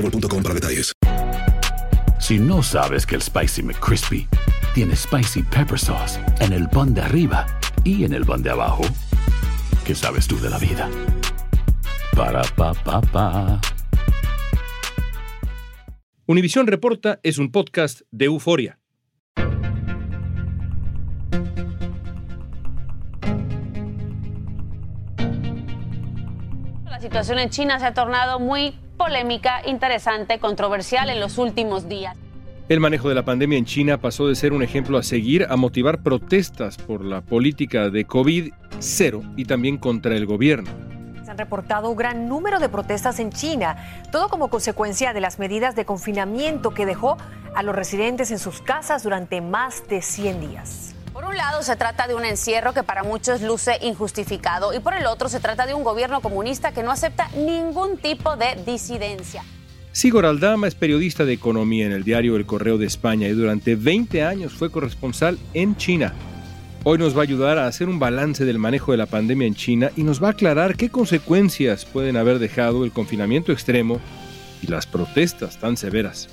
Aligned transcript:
para 0.00 0.54
detalles. 0.54 0.92
Si 2.20 2.38
no 2.38 2.62
sabes 2.62 3.06
que 3.06 3.14
el 3.14 3.22
Spicy 3.22 3.62
McCrispy 3.62 4.28
tiene 4.74 4.94
Spicy 4.94 5.42
Pepper 5.42 5.78
Sauce 5.78 6.20
en 6.40 6.52
el 6.52 6.68
pan 6.68 6.94
de 6.94 7.00
arriba 7.00 7.46
y 7.84 8.04
en 8.04 8.12
el 8.12 8.24
pan 8.24 8.42
de 8.42 8.50
abajo, 8.50 8.82
¿qué 9.84 9.94
sabes 9.94 10.26
tú 10.26 10.38
de 10.40 10.50
la 10.50 10.58
vida? 10.58 10.88
Para, 12.14 12.42
pa, 12.42 12.74
pa, 12.74 13.00
pa. 13.00 13.60
Univisión 16.26 16.66
Reporta 16.66 17.20
es 17.22 17.38
un 17.38 17.50
podcast 17.50 18.02
de 18.10 18.26
euforia. 18.26 18.78
La 26.84 27.00
situación 27.00 27.38
en 27.38 27.48
China 27.48 27.78
se 27.78 27.86
ha 27.86 27.94
tornado 27.94 28.38
muy 28.40 28.74
polémica, 28.98 29.62
interesante, 29.64 30.38
controversial 30.38 31.08
en 31.08 31.20
los 31.20 31.38
últimos 31.38 31.88
días. 31.88 32.16
El 32.68 32.80
manejo 32.80 33.08
de 33.08 33.14
la 33.14 33.24
pandemia 33.24 33.56
en 33.56 33.64
China 33.64 33.96
pasó 33.96 34.28
de 34.28 34.34
ser 34.34 34.52
un 34.52 34.62
ejemplo 34.62 34.98
a 34.98 35.02
seguir 35.02 35.46
a 35.48 35.56
motivar 35.56 36.02
protestas 36.02 36.76
por 36.76 37.02
la 37.02 37.22
política 37.22 37.88
de 37.88 38.06
COVID-0 38.06 39.32
y 39.38 39.46
también 39.46 39.78
contra 39.78 40.14
el 40.14 40.26
gobierno. 40.26 40.70
Se 41.24 41.30
han 41.30 41.38
reportado 41.38 41.88
un 41.88 41.96
gran 41.96 42.28
número 42.28 42.58
de 42.58 42.68
protestas 42.68 43.20
en 43.20 43.30
China, 43.30 44.04
todo 44.12 44.28
como 44.28 44.48
consecuencia 44.48 45.14
de 45.14 45.20
las 45.22 45.38
medidas 45.38 45.76
de 45.76 45.86
confinamiento 45.86 46.74
que 46.74 46.84
dejó 46.84 47.16
a 47.54 47.62
los 47.62 47.74
residentes 47.74 48.30
en 48.32 48.38
sus 48.38 48.60
casas 48.60 49.02
durante 49.02 49.40
más 49.40 49.88
de 49.88 50.02
100 50.02 50.40
días. 50.40 50.94
Por 51.18 51.24
un 51.24 51.36
lado 51.36 51.64
se 51.64 51.74
trata 51.74 52.06
de 52.06 52.14
un 52.14 52.24
encierro 52.24 52.72
que 52.72 52.84
para 52.84 53.02
muchos 53.02 53.42
luce 53.42 53.72
injustificado 53.82 54.72
y 54.72 54.78
por 54.78 54.94
el 54.94 55.04
otro 55.06 55.28
se 55.28 55.40
trata 55.40 55.66
de 55.66 55.74
un 55.74 55.82
gobierno 55.82 56.20
comunista 56.20 56.70
que 56.70 56.84
no 56.84 56.92
acepta 56.92 57.28
ningún 57.30 57.96
tipo 57.96 58.36
de 58.36 58.56
disidencia. 58.64 59.42
Sigor 59.90 60.24
Aldama 60.26 60.68
es 60.68 60.76
periodista 60.76 61.24
de 61.24 61.32
economía 61.32 61.86
en 61.86 61.90
el 61.90 62.04
diario 62.04 62.36
El 62.36 62.46
Correo 62.46 62.78
de 62.78 62.86
España 62.86 63.26
y 63.26 63.32
durante 63.32 63.74
20 63.74 64.22
años 64.22 64.52
fue 64.52 64.70
corresponsal 64.70 65.40
en 65.54 65.76
China. 65.76 66.14
Hoy 66.84 66.98
nos 66.98 67.16
va 67.16 67.22
a 67.22 67.24
ayudar 67.24 67.58
a 67.58 67.66
hacer 67.66 67.88
un 67.88 67.98
balance 67.98 68.44
del 68.44 68.60
manejo 68.60 68.92
de 68.92 68.98
la 68.98 69.06
pandemia 69.06 69.48
en 69.48 69.56
China 69.56 69.90
y 69.96 70.04
nos 70.04 70.22
va 70.22 70.28
a 70.28 70.30
aclarar 70.30 70.76
qué 70.76 70.88
consecuencias 70.88 71.84
pueden 71.84 72.16
haber 72.16 72.38
dejado 72.38 72.84
el 72.84 72.92
confinamiento 72.92 73.50
extremo 73.50 73.98
y 74.62 74.68
las 74.68 74.86
protestas 74.86 75.58
tan 75.58 75.76
severas 75.76 76.28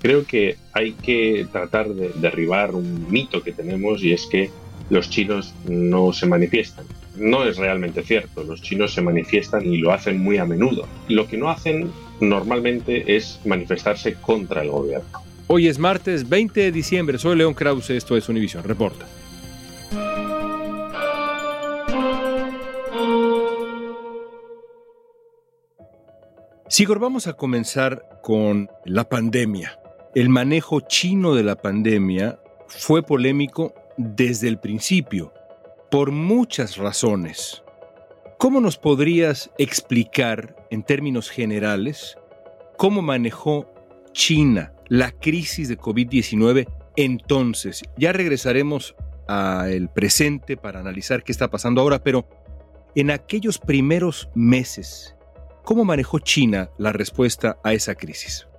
creo 0.00 0.26
que 0.26 0.56
hay 0.72 0.92
que 0.92 1.46
tratar 1.52 1.88
de 1.90 2.10
derribar 2.16 2.74
un 2.74 3.10
mito 3.10 3.42
que 3.42 3.52
tenemos 3.52 4.02
y 4.02 4.12
es 4.12 4.26
que 4.26 4.50
los 4.88 5.08
chinos 5.10 5.54
no 5.68 6.12
se 6.12 6.26
manifiestan. 6.26 6.86
No 7.16 7.44
es 7.44 7.58
realmente 7.58 8.02
cierto, 8.02 8.42
los 8.42 8.62
chinos 8.62 8.94
se 8.94 9.02
manifiestan 9.02 9.66
y 9.66 9.78
lo 9.78 9.92
hacen 9.92 10.18
muy 10.18 10.38
a 10.38 10.46
menudo. 10.46 10.88
Lo 11.08 11.26
que 11.28 11.36
no 11.36 11.50
hacen 11.50 11.90
normalmente 12.20 13.16
es 13.16 13.40
manifestarse 13.44 14.14
contra 14.14 14.62
el 14.62 14.70
gobierno. 14.70 15.08
Hoy 15.46 15.66
es 15.66 15.78
martes 15.78 16.28
20 16.28 16.60
de 16.60 16.72
diciembre, 16.72 17.18
soy 17.18 17.36
León 17.36 17.54
Krause, 17.54 17.90
esto 17.90 18.16
es 18.16 18.28
Univision 18.28 18.64
Reporta. 18.64 19.06
Sigor, 26.68 27.00
vamos 27.00 27.26
a 27.26 27.32
comenzar 27.32 28.20
con 28.22 28.70
la 28.84 29.08
pandemia. 29.08 29.79
El 30.12 30.28
manejo 30.28 30.80
chino 30.80 31.36
de 31.36 31.44
la 31.44 31.54
pandemia 31.54 32.40
fue 32.66 33.00
polémico 33.00 33.74
desde 33.96 34.48
el 34.48 34.58
principio, 34.58 35.32
por 35.88 36.10
muchas 36.10 36.78
razones. 36.78 37.62
¿Cómo 38.36 38.60
nos 38.60 38.76
podrías 38.76 39.52
explicar, 39.56 40.56
en 40.72 40.82
términos 40.82 41.30
generales, 41.30 42.18
cómo 42.76 43.02
manejó 43.02 43.72
China 44.10 44.72
la 44.88 45.12
crisis 45.12 45.68
de 45.68 45.78
COVID-19 45.78 46.66
entonces? 46.96 47.84
Ya 47.96 48.12
regresaremos 48.12 48.96
al 49.28 49.92
presente 49.92 50.56
para 50.56 50.80
analizar 50.80 51.22
qué 51.22 51.30
está 51.30 51.52
pasando 51.52 51.82
ahora, 51.82 52.02
pero 52.02 52.26
en 52.96 53.12
aquellos 53.12 53.60
primeros 53.60 54.28
meses, 54.34 55.14
¿cómo 55.62 55.84
manejó 55.84 56.18
China 56.18 56.68
la 56.78 56.90
respuesta 56.90 57.60
a 57.62 57.74
esa 57.74 57.94
crisis? 57.94 58.49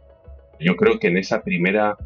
Yo 0.62 0.76
creo 0.76 1.00
que 1.00 1.08
en 1.08 1.18
esa 1.18 1.44
primera 1.44 1.98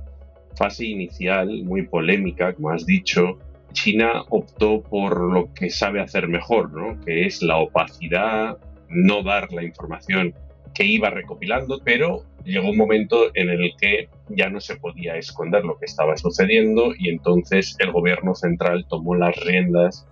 fase 0.55 0.85
inicial, 0.85 1.63
muy 1.63 1.85
polémica, 1.85 2.53
como 2.53 2.69
has 2.69 2.85
dicho, 2.85 3.37
China 3.73 4.23
optó 4.29 4.81
por 4.81 5.19
lo 5.19 5.53
que 5.53 5.69
sabe 5.69 5.99
hacer 5.99 6.27
mejor, 6.27 6.71
¿no? 6.73 6.99
que 7.01 7.25
es 7.25 7.41
la 7.41 7.57
opacidad, 7.57 8.57
no 8.89 9.21
dar 9.21 9.51
la 9.51 9.63
información 9.63 10.33
que 10.73 10.85
iba 10.85 11.09
recopilando, 11.09 11.81
pero 11.83 12.23
llegó 12.43 12.69
un 12.69 12.77
momento 12.77 13.31
en 13.33 13.49
el 13.49 13.71
que 13.79 14.09
ya 14.29 14.49
no 14.49 14.61
se 14.61 14.77
podía 14.77 15.17
esconder 15.17 15.63
lo 15.63 15.77
que 15.77 15.85
estaba 15.85 16.15
sucediendo 16.17 16.93
y 16.97 17.09
entonces 17.09 17.75
el 17.79 17.91
gobierno 17.91 18.35
central 18.35 18.85
tomó 18.87 19.15
las 19.15 19.35
riendas 19.37 20.07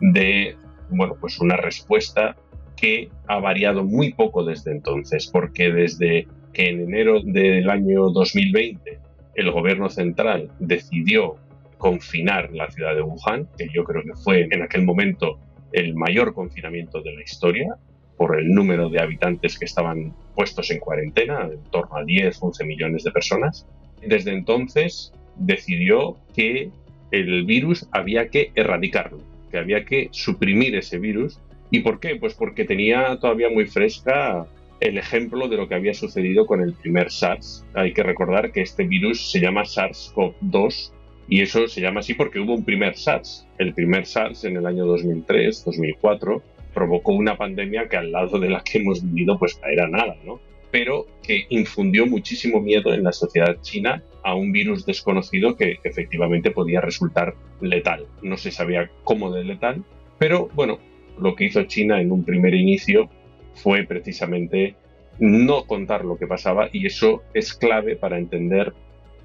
de 0.00 0.56
bueno, 0.88 1.16
pues 1.20 1.38
una 1.40 1.56
respuesta 1.56 2.36
que 2.76 3.10
ha 3.26 3.38
variado 3.38 3.84
muy 3.84 4.12
poco 4.12 4.44
desde 4.44 4.72
entonces, 4.72 5.26
porque 5.26 5.72
desde 5.72 6.28
que 6.56 6.70
en 6.70 6.80
enero 6.80 7.20
del 7.20 7.68
año 7.68 8.08
2020 8.08 8.98
el 9.34 9.50
gobierno 9.50 9.90
central 9.90 10.50
decidió 10.58 11.36
confinar 11.76 12.50
la 12.54 12.70
ciudad 12.70 12.94
de 12.94 13.02
Wuhan, 13.02 13.46
que 13.58 13.68
yo 13.74 13.84
creo 13.84 14.02
que 14.02 14.14
fue 14.14 14.48
en 14.50 14.62
aquel 14.62 14.82
momento 14.82 15.38
el 15.72 15.94
mayor 15.94 16.32
confinamiento 16.32 17.02
de 17.02 17.14
la 17.14 17.22
historia, 17.22 17.76
por 18.16 18.38
el 18.38 18.48
número 18.54 18.88
de 18.88 19.02
habitantes 19.02 19.58
que 19.58 19.66
estaban 19.66 20.14
puestos 20.34 20.70
en 20.70 20.78
cuarentena, 20.78 21.46
en 21.52 21.62
torno 21.64 21.98
a 21.98 22.04
10, 22.04 22.38
11 22.40 22.64
millones 22.64 23.04
de 23.04 23.10
personas. 23.10 23.66
Desde 24.00 24.32
entonces 24.32 25.12
decidió 25.36 26.16
que 26.34 26.70
el 27.10 27.44
virus 27.44 27.86
había 27.92 28.28
que 28.28 28.52
erradicarlo, 28.54 29.18
que 29.50 29.58
había 29.58 29.84
que 29.84 30.08
suprimir 30.10 30.74
ese 30.74 30.98
virus. 30.98 31.38
¿Y 31.70 31.80
por 31.80 32.00
qué? 32.00 32.16
Pues 32.16 32.32
porque 32.32 32.64
tenía 32.64 33.18
todavía 33.20 33.50
muy 33.50 33.66
fresca 33.66 34.46
el 34.80 34.98
ejemplo 34.98 35.48
de 35.48 35.56
lo 35.56 35.68
que 35.68 35.74
había 35.74 35.94
sucedido 35.94 36.46
con 36.46 36.60
el 36.60 36.74
primer 36.74 37.10
SARS. 37.10 37.64
Hay 37.74 37.92
que 37.92 38.02
recordar 38.02 38.52
que 38.52 38.62
este 38.62 38.84
virus 38.84 39.30
se 39.30 39.40
llama 39.40 39.62
SARS-CoV-2 39.62 40.92
y 41.28 41.40
eso 41.40 41.66
se 41.66 41.80
llama 41.80 42.00
así 42.00 42.14
porque 42.14 42.40
hubo 42.40 42.54
un 42.54 42.64
primer 42.64 42.96
SARS. 42.96 43.46
El 43.58 43.74
primer 43.74 44.06
SARS 44.06 44.44
en 44.44 44.56
el 44.56 44.66
año 44.66 44.86
2003, 44.86 45.64
2004, 45.64 46.42
provocó 46.74 47.12
una 47.12 47.36
pandemia 47.36 47.88
que 47.88 47.96
al 47.96 48.12
lado 48.12 48.38
de 48.38 48.50
la 48.50 48.62
que 48.62 48.78
hemos 48.78 49.02
vivido 49.02 49.38
pues 49.38 49.58
era 49.70 49.88
nada, 49.88 50.16
¿no? 50.24 50.40
Pero 50.70 51.06
que 51.22 51.46
infundió 51.48 52.06
muchísimo 52.06 52.60
miedo 52.60 52.92
en 52.92 53.02
la 53.02 53.12
sociedad 53.12 53.56
china 53.62 54.02
a 54.22 54.34
un 54.34 54.52
virus 54.52 54.84
desconocido 54.84 55.56
que 55.56 55.78
efectivamente 55.84 56.50
podía 56.50 56.80
resultar 56.80 57.34
letal. 57.60 58.06
No 58.22 58.36
se 58.36 58.50
sabía 58.50 58.90
cómo 59.04 59.32
de 59.32 59.44
letal, 59.44 59.84
pero 60.18 60.48
bueno, 60.54 60.78
lo 61.18 61.34
que 61.34 61.44
hizo 61.44 61.62
China 61.64 62.00
en 62.00 62.12
un 62.12 62.24
primer 62.24 62.54
inicio 62.54 63.08
fue 63.56 63.84
precisamente 63.84 64.76
no 65.18 65.64
contar 65.64 66.04
lo 66.04 66.16
que 66.18 66.26
pasaba 66.26 66.68
y 66.72 66.86
eso 66.86 67.22
es 67.34 67.54
clave 67.54 67.96
para 67.96 68.18
entender 68.18 68.72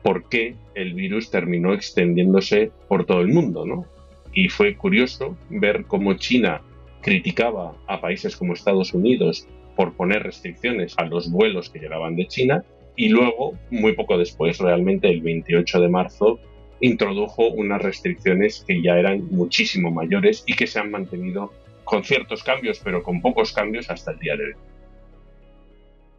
por 0.02 0.30
qué 0.30 0.56
el 0.74 0.94
virus 0.94 1.30
terminó 1.30 1.74
extendiéndose 1.74 2.72
por 2.88 3.06
todo 3.06 3.22
el 3.22 3.28
mundo, 3.28 3.66
¿no? 3.66 3.86
Y 4.34 4.50
fue 4.50 4.76
curioso 4.76 5.38
ver 5.50 5.86
cómo 5.86 6.14
China 6.16 6.62
criticaba 7.02 7.76
a 7.88 8.00
países 8.00 8.36
como 8.36 8.54
Estados 8.54 8.94
Unidos 8.94 9.48
por 9.76 9.94
poner 9.94 10.24
restricciones 10.24 10.96
a 10.98 11.06
los 11.06 11.30
vuelos 11.30 11.70
que 11.70 11.80
llegaban 11.80 12.16
de 12.16 12.28
China 12.28 12.64
y 12.96 13.10
luego, 13.10 13.58
muy 13.70 13.94
poco 13.94 14.18
después, 14.18 14.60
realmente 14.60 15.10
el 15.10 15.22
28 15.22 15.82
de 15.82 15.90
marzo, 15.90 16.40
introdujo 16.82 17.48
unas 17.50 17.82
restricciones 17.82 18.64
que 18.68 18.82
ya 18.82 18.98
eran 18.98 19.28
muchísimo 19.32 19.92
mayores 19.92 20.44
y 20.46 20.56
que 20.56 20.68
se 20.68 20.80
han 20.80 20.92
mantenido 20.92 21.54
con 21.92 22.06
ciertos 22.06 22.42
cambios, 22.42 22.80
pero 22.80 23.04
con 23.04 23.20
pocos 23.22 23.52
cambios 23.52 23.90
hasta 23.90 24.12
el 24.12 24.20
día 24.20 24.38
de 24.38 24.46
hoy. 24.46 24.54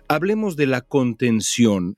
hablemos 0.06 0.54
de 0.54 0.66
la 0.66 0.82
contención. 0.82 1.96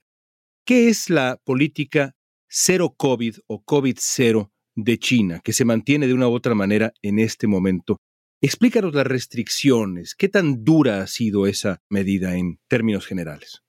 ¿Qué 0.65 0.87
es 0.87 1.09
la 1.09 1.37
política 1.43 2.15
cero 2.47 2.95
COVID 2.95 3.35
o 3.47 3.61
COVID 3.65 3.97
cero 3.99 4.53
de 4.75 4.97
China, 4.97 5.41
que 5.43 5.51
se 5.51 5.65
mantiene 5.65 6.07
de 6.07 6.13
una 6.13 6.29
u 6.29 6.33
otra 6.33 6.55
manera 6.55 6.93
en 7.01 7.19
este 7.19 7.47
momento? 7.47 7.97
Explícanos 8.41 8.95
las 8.95 9.07
restricciones. 9.07 10.15
¿Qué 10.15 10.29
tan 10.29 10.63
dura 10.63 11.01
ha 11.01 11.07
sido 11.07 11.45
esa 11.45 11.81
medida 11.89 12.37
en 12.37 12.59
términos 12.69 13.05
generales? 13.05 13.61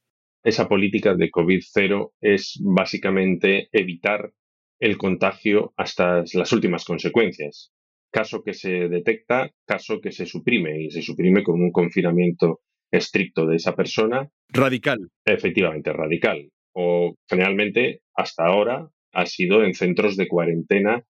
Esa 0.44 0.69
política 0.69 1.17
de 1.17 1.32
COVID 1.32 1.62
cero 1.69 2.14
es 2.20 2.61
básicamente 2.62 3.69
evitar 3.73 4.32
el 4.79 4.99
contagio 4.99 5.75
hasta 5.76 6.23
las 6.32 6.53
últimas 6.53 6.85
consecuencias. 6.85 7.73
Caso 8.11 8.43
que 8.43 8.55
se 8.55 8.88
detecta, 8.88 9.50
caso 9.67 10.00
que 10.00 10.12
se 10.12 10.26
suprime 10.26 10.82
y 10.82 10.91
se 10.91 11.03
suprime 11.03 11.43
con 11.43 11.61
un 11.61 11.70
confinamiento 11.70 12.61
estricto 12.91 13.47
de 13.47 13.56
esa 13.56 13.75
persona. 13.75 14.29
Radical. 14.49 15.11
Efectivamente, 15.25 15.93
radical. 15.93 16.50
O 16.73 17.14
generalmente, 17.29 18.00
hasta 18.14 18.47
ahora, 18.47 18.88
ha 19.12 19.26
sido 19.26 19.64
en 19.64 19.75
centros 19.75 20.17
de 20.17 20.29
cuarentena, 20.29 21.03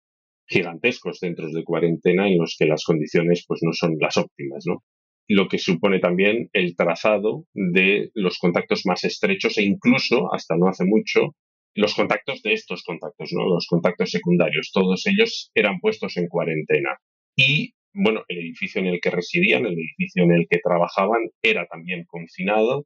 gigantescos 0.48 1.20
centros 1.20 1.54
de 1.54 1.64
cuarentena 1.64 2.28
en 2.28 2.38
los 2.38 2.56
que 2.58 2.68
las 2.68 2.84
condiciones 2.84 3.46
pues, 3.48 3.62
no 3.64 3.74
son 3.74 3.98
las 4.00 4.18
óptimas, 4.18 4.64
¿no? 4.68 4.84
Lo 5.28 5.48
que 5.48 5.58
supone 5.58 6.00
también 6.00 6.50
el 6.54 6.76
trazado 6.76 7.46
de 7.54 8.12
los 8.14 8.38
contactos 8.38 8.86
más 8.86 9.04
estrechos 9.04 9.58
e 9.58 9.64
incluso, 9.64 10.32
hasta 10.32 10.56
no 10.56 10.68
hace 10.68 10.86
mucho, 10.86 11.36
los 11.76 11.94
contactos 11.94 12.42
de 12.42 12.54
estos 12.54 12.84
contactos, 12.84 13.32
¿no? 13.34 13.48
Los 13.48 13.68
contactos 13.68 14.10
secundarios, 14.10 14.72
todos 14.74 15.06
ellos 15.08 15.52
eran 15.54 15.80
puestos 15.80 16.18
en 16.18 16.28
cuarentena. 16.28 16.98
Y 17.36 17.74
bueno, 17.94 18.24
el 18.28 18.40
edificio 18.40 18.82
en 18.82 18.88
el 18.88 19.00
que 19.02 19.10
residían, 19.10 19.66
el 19.66 19.74
edificio 19.74 20.24
en 20.24 20.32
el 20.32 20.48
que 20.50 20.60
trabajaban, 20.64 21.30
era 21.42 21.66
también 21.68 22.06
confinado 22.06 22.86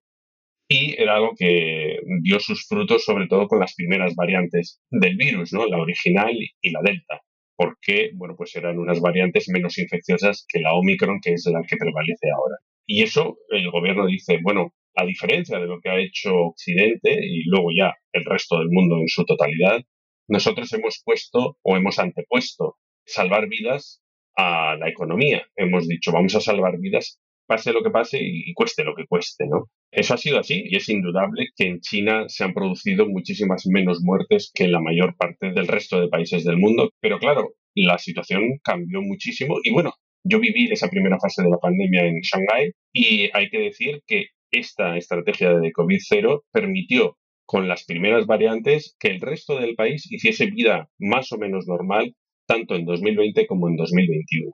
y 0.67 1.01
era 1.01 1.15
algo 1.15 1.33
que 1.37 1.99
dio 2.21 2.39
sus 2.39 2.67
frutos 2.67 3.03
sobre 3.03 3.27
todo 3.27 3.47
con 3.47 3.59
las 3.59 3.73
primeras 3.75 4.15
variantes 4.15 4.81
del 4.91 5.17
virus, 5.17 5.53
¿no? 5.53 5.65
La 5.65 5.77
original 5.79 6.35
y 6.61 6.71
la 6.71 6.81
delta, 6.83 7.21
porque, 7.55 8.11
bueno, 8.15 8.35
pues 8.37 8.55
eran 8.55 8.77
unas 8.77 9.01
variantes 9.01 9.49
menos 9.49 9.77
infecciosas 9.77 10.45
que 10.47 10.59
la 10.59 10.73
Omicron, 10.73 11.19
que 11.21 11.33
es 11.33 11.45
la 11.51 11.61
que 11.67 11.77
prevalece 11.77 12.27
ahora. 12.31 12.57
Y 12.87 13.03
eso 13.03 13.37
el 13.49 13.69
gobierno 13.71 14.05
dice, 14.07 14.39
bueno, 14.41 14.73
a 14.99 15.05
diferencia 15.05 15.57
de 15.59 15.65
lo 15.65 15.79
que 15.79 15.89
ha 15.89 15.99
hecho 15.99 16.35
Occidente 16.35 17.17
y 17.21 17.43
luego 17.45 17.69
ya 17.75 17.93
el 18.11 18.25
resto 18.25 18.59
del 18.59 18.67
mundo 18.69 18.97
en 18.97 19.07
su 19.07 19.23
totalidad, 19.23 19.81
nosotros 20.27 20.71
hemos 20.73 21.01
puesto 21.05 21.57
o 21.61 21.77
hemos 21.77 21.99
antepuesto 21.99 22.75
salvar 23.05 23.47
vidas 23.47 24.03
a 24.35 24.75
la 24.75 24.89
economía. 24.89 25.41
Hemos 25.55 25.87
dicho, 25.87 26.11
vamos 26.11 26.35
a 26.35 26.41
salvar 26.41 26.77
vidas, 26.79 27.19
pase 27.47 27.71
lo 27.71 27.81
que 27.81 27.91
pase 27.91 28.19
y, 28.21 28.53
cueste 28.53 28.83
lo 28.83 28.93
que 28.93 29.05
cueste, 29.07 29.47
¿no? 29.47 29.69
Eso 29.89 30.13
ha 30.13 30.17
sido 30.17 30.37
así 30.37 30.65
y 30.65 30.75
es 30.75 30.89
indudable 30.89 31.47
que 31.55 31.67
en 31.67 31.79
China 31.79 32.25
se 32.27 32.43
han 32.43 32.53
producido 32.53 33.07
muchísimas 33.07 33.65
menos 33.67 34.01
muertes 34.01 34.51
que 34.53 34.65
en 34.65 34.73
la 34.73 34.81
mayor 34.81 35.15
parte 35.15 35.53
del 35.53 35.67
resto 35.67 36.01
de 36.01 36.09
países 36.09 36.43
del 36.43 36.57
mundo. 36.57 36.91
Pero 36.99 37.19
claro, 37.19 37.53
la 37.73 37.97
situación 37.97 38.59
cambió 38.63 39.01
muchísimo 39.01 39.59
y 39.63 39.71
bueno, 39.71 39.93
yo 40.25 40.39
viví 40.39 40.69
esa 40.71 40.89
primera 40.89 41.17
fase 41.19 41.41
de 41.41 41.49
la 41.49 41.57
pandemia 41.57 42.05
en 42.05 42.19
Shanghái 42.19 42.71
y 42.93 43.29
hay 43.33 43.49
que 43.49 43.59
decir 43.59 44.01
que 44.05 44.27
esta 44.51 44.97
estrategia 44.97 45.57
de 45.59 45.71
COVID-0 45.71 46.43
permitió 46.51 47.17
con 47.45 47.67
las 47.67 47.83
primeras 47.85 48.27
variantes 48.27 48.95
que 48.99 49.09
el 49.09 49.21
resto 49.21 49.59
del 49.59 49.75
país 49.75 50.11
hiciese 50.11 50.45
vida 50.47 50.89
más 50.99 51.31
o 51.31 51.37
menos 51.37 51.65
normal 51.67 52.15
tanto 52.45 52.75
en 52.75 52.85
2020 52.85 53.45
como 53.47 53.69
en 53.69 53.75
2021. 53.75 54.51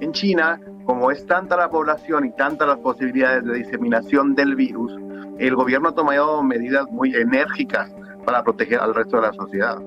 En 0.00 0.12
China, 0.12 0.60
como 0.84 1.10
es 1.10 1.24
tanta 1.26 1.56
la 1.56 1.70
población 1.70 2.26
y 2.26 2.36
tantas 2.36 2.68
las 2.68 2.78
posibilidades 2.78 3.44
de 3.44 3.58
diseminación 3.58 4.34
del 4.34 4.56
virus, 4.56 4.92
el 5.38 5.54
gobierno 5.54 5.90
ha 5.90 5.94
tomado 5.94 6.42
medidas 6.42 6.86
muy 6.90 7.14
enérgicas 7.14 7.94
para 8.26 8.42
proteger 8.42 8.80
al 8.80 8.94
resto 8.94 9.16
de 9.16 9.22
la 9.22 9.32
sociedad. 9.32 9.78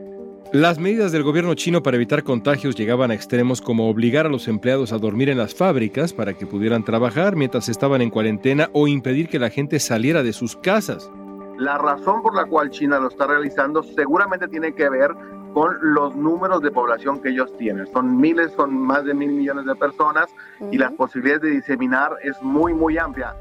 Las 0.56 0.80
medidas 0.80 1.12
del 1.12 1.24
gobierno 1.24 1.54
chino 1.54 1.84
para 1.84 1.98
evitar 1.98 2.24
contagios 2.24 2.78
llegaban 2.78 3.12
a 3.12 3.14
extremos 3.14 3.62
como 3.62 3.90
obligar 3.90 4.26
a 4.26 4.30
los 4.30 4.48
empleados 4.48 4.94
a 4.94 4.98
dormir 4.98 5.28
en 5.28 5.38
las 5.38 5.54
fábricas 5.54 6.14
para 6.14 6.34
que 6.34 6.48
pudieran 6.48 6.86
trabajar 6.86 7.36
mientras 7.36 7.68
estaban 7.68 8.02
en 8.02 8.10
cuarentena 8.10 8.70
o 8.72 8.88
impedir 8.88 9.28
que 9.28 9.38
la 9.38 9.50
gente 9.50 9.82
saliera 9.82 10.24
de 10.24 10.32
sus 10.32 10.56
casas. 10.56 11.12
La 11.58 11.78
razón 11.78 12.22
por 12.22 12.34
la 12.34 12.46
cual 12.46 12.70
China 12.70 13.00
lo 13.00 13.10
está 13.10 13.28
realizando 13.28 13.84
seguramente 13.84 14.48
tiene 14.48 14.74
que 14.74 14.90
ver 14.90 15.12
con 15.54 15.76
los 15.82 16.16
números 16.16 16.62
de 16.62 16.72
población 16.72 17.22
que 17.22 17.32
ellos 17.32 17.52
tienen. 17.58 17.86
Son 17.88 18.18
miles, 18.18 18.54
son 18.56 18.74
más 18.74 19.04
de 19.04 19.14
mil 19.14 19.34
millones 19.34 19.66
de 19.66 19.76
personas 19.76 20.28
y 20.72 20.78
las 20.78 20.94
posibilidades 20.94 21.42
de 21.42 21.50
diseminar 21.50 22.14
es 22.24 22.42
muy, 22.42 22.74
muy 22.74 22.98
amplia. 22.98 23.36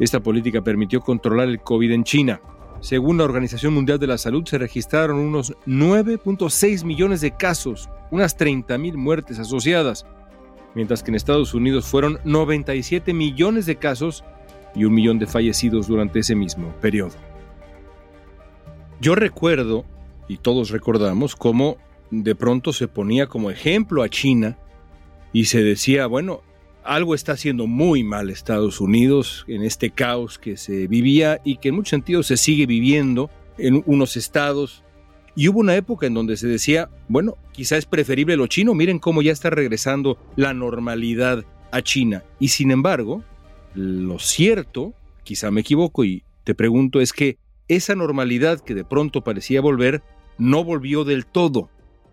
Esta 0.00 0.18
política 0.18 0.60
permitió 0.62 1.00
controlar 1.00 1.46
el 1.46 1.60
COVID 1.60 1.92
en 1.92 2.02
China. 2.02 2.40
Según 2.80 3.18
la 3.18 3.24
Organización 3.24 3.74
Mundial 3.74 3.98
de 3.98 4.06
la 4.06 4.16
Salud, 4.16 4.44
se 4.46 4.56
registraron 4.56 5.18
unos 5.18 5.54
9.6 5.66 6.84
millones 6.84 7.20
de 7.20 7.36
casos, 7.36 7.90
unas 8.10 8.36
30 8.36 8.78
mil 8.78 8.96
muertes 8.96 9.38
asociadas, 9.38 10.06
mientras 10.74 11.02
que 11.02 11.10
en 11.10 11.16
Estados 11.16 11.52
Unidos 11.52 11.86
fueron 11.86 12.18
97 12.24 13.12
millones 13.12 13.66
de 13.66 13.76
casos 13.76 14.24
y 14.74 14.84
un 14.84 14.94
millón 14.94 15.18
de 15.18 15.26
fallecidos 15.26 15.88
durante 15.88 16.20
ese 16.20 16.34
mismo 16.34 16.70
periodo. 16.80 17.14
Yo 19.00 19.14
recuerdo 19.14 19.84
y 20.26 20.38
todos 20.38 20.70
recordamos 20.70 21.36
cómo 21.36 21.76
de 22.10 22.34
pronto 22.34 22.72
se 22.72 22.88
ponía 22.88 23.26
como 23.26 23.50
ejemplo 23.50 24.02
a 24.02 24.08
China 24.08 24.56
y 25.32 25.46
se 25.46 25.62
decía, 25.62 26.06
bueno, 26.06 26.42
algo 26.84 27.14
está 27.14 27.32
haciendo 27.32 27.66
muy 27.66 28.04
mal 28.04 28.30
Estados 28.30 28.80
Unidos 28.80 29.44
en 29.48 29.62
este 29.62 29.90
caos 29.90 30.38
que 30.38 30.56
se 30.56 30.86
vivía 30.86 31.40
y 31.44 31.56
que 31.56 31.68
en 31.68 31.76
muchos 31.76 31.90
sentidos 31.90 32.26
se 32.26 32.36
sigue 32.36 32.66
viviendo 32.66 33.30
en 33.58 33.82
unos 33.86 34.16
estados. 34.16 34.82
Y 35.36 35.48
hubo 35.48 35.60
una 35.60 35.76
época 35.76 36.06
en 36.06 36.14
donde 36.14 36.36
se 36.36 36.48
decía, 36.48 36.90
bueno, 37.08 37.36
quizá 37.52 37.76
es 37.76 37.86
preferible 37.86 38.36
lo 38.36 38.46
chino, 38.46 38.74
miren 38.74 38.98
cómo 38.98 39.22
ya 39.22 39.32
está 39.32 39.50
regresando 39.50 40.18
la 40.36 40.54
normalidad 40.54 41.44
a 41.70 41.82
China. 41.82 42.24
Y 42.38 42.48
sin 42.48 42.70
embargo, 42.70 43.22
lo 43.74 44.18
cierto, 44.18 44.94
quizá 45.22 45.50
me 45.50 45.60
equivoco 45.60 46.04
y 46.04 46.24
te 46.44 46.54
pregunto, 46.54 47.00
es 47.00 47.12
que 47.12 47.38
esa 47.68 47.94
normalidad 47.94 48.60
que 48.60 48.74
de 48.74 48.84
pronto 48.84 49.22
parecía 49.22 49.60
volver 49.60 50.02
no 50.38 50.64
volvió 50.64 51.04
del 51.04 51.26
todo. 51.26 51.70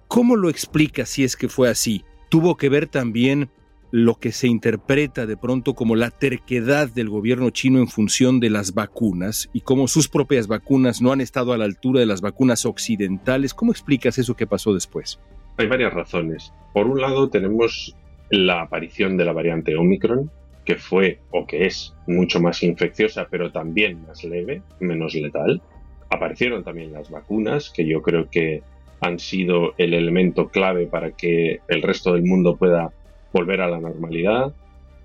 ¿Cómo 0.07 0.35
lo 0.35 0.49
explica 0.49 1.05
si 1.05 1.23
es 1.23 1.35
que 1.35 1.49
fue 1.49 1.69
así? 1.69 2.03
¿Tuvo 2.29 2.57
que 2.57 2.69
ver 2.69 2.87
también 2.87 3.49
lo 3.91 4.15
que 4.15 4.31
se 4.31 4.47
interpreta 4.47 5.25
de 5.25 5.37
pronto 5.37 5.73
como 5.73 5.95
la 5.95 6.11
terquedad 6.11 6.89
del 6.89 7.09
gobierno 7.09 7.49
chino 7.49 7.79
en 7.79 7.87
función 7.87 8.39
de 8.39 8.49
las 8.49 8.73
vacunas 8.73 9.49
y 9.53 9.61
cómo 9.61 9.87
sus 9.87 10.07
propias 10.07 10.47
vacunas 10.47 11.01
no 11.01 11.11
han 11.11 11.21
estado 11.21 11.53
a 11.53 11.57
la 11.57 11.65
altura 11.65 11.99
de 11.99 12.05
las 12.05 12.21
vacunas 12.21 12.65
occidentales? 12.65 13.53
¿Cómo 13.53 13.71
explicas 13.71 14.17
eso 14.17 14.35
que 14.35 14.47
pasó 14.47 14.73
después? 14.73 15.19
Hay 15.57 15.67
varias 15.67 15.93
razones. 15.93 16.53
Por 16.73 16.87
un 16.87 17.01
lado 17.01 17.29
tenemos 17.29 17.95
la 18.29 18.61
aparición 18.61 19.17
de 19.17 19.25
la 19.25 19.33
variante 19.33 19.75
Omicron, 19.75 20.29
que 20.65 20.75
fue 20.75 21.19
o 21.31 21.47
que 21.47 21.65
es 21.65 21.95
mucho 22.07 22.41
más 22.41 22.61
infecciosa, 22.61 23.27
pero 23.31 23.51
también 23.51 24.01
más 24.05 24.23
leve, 24.23 24.61
menos 24.79 25.15
letal 25.15 25.61
aparecieron 26.09 26.63
también 26.63 26.93
las 26.93 27.09
vacunas, 27.09 27.69
que 27.69 27.87
yo 27.87 28.01
creo 28.01 28.29
que 28.29 28.61
han 28.99 29.19
sido 29.19 29.73
el 29.77 29.93
elemento 29.93 30.49
clave 30.49 30.87
para 30.87 31.11
que 31.11 31.59
el 31.67 31.81
resto 31.81 32.13
del 32.13 32.23
mundo 32.23 32.55
pueda 32.57 32.91
volver 33.37 33.61
a 33.61 33.69
la 33.69 33.79
normalidad. 33.79 34.53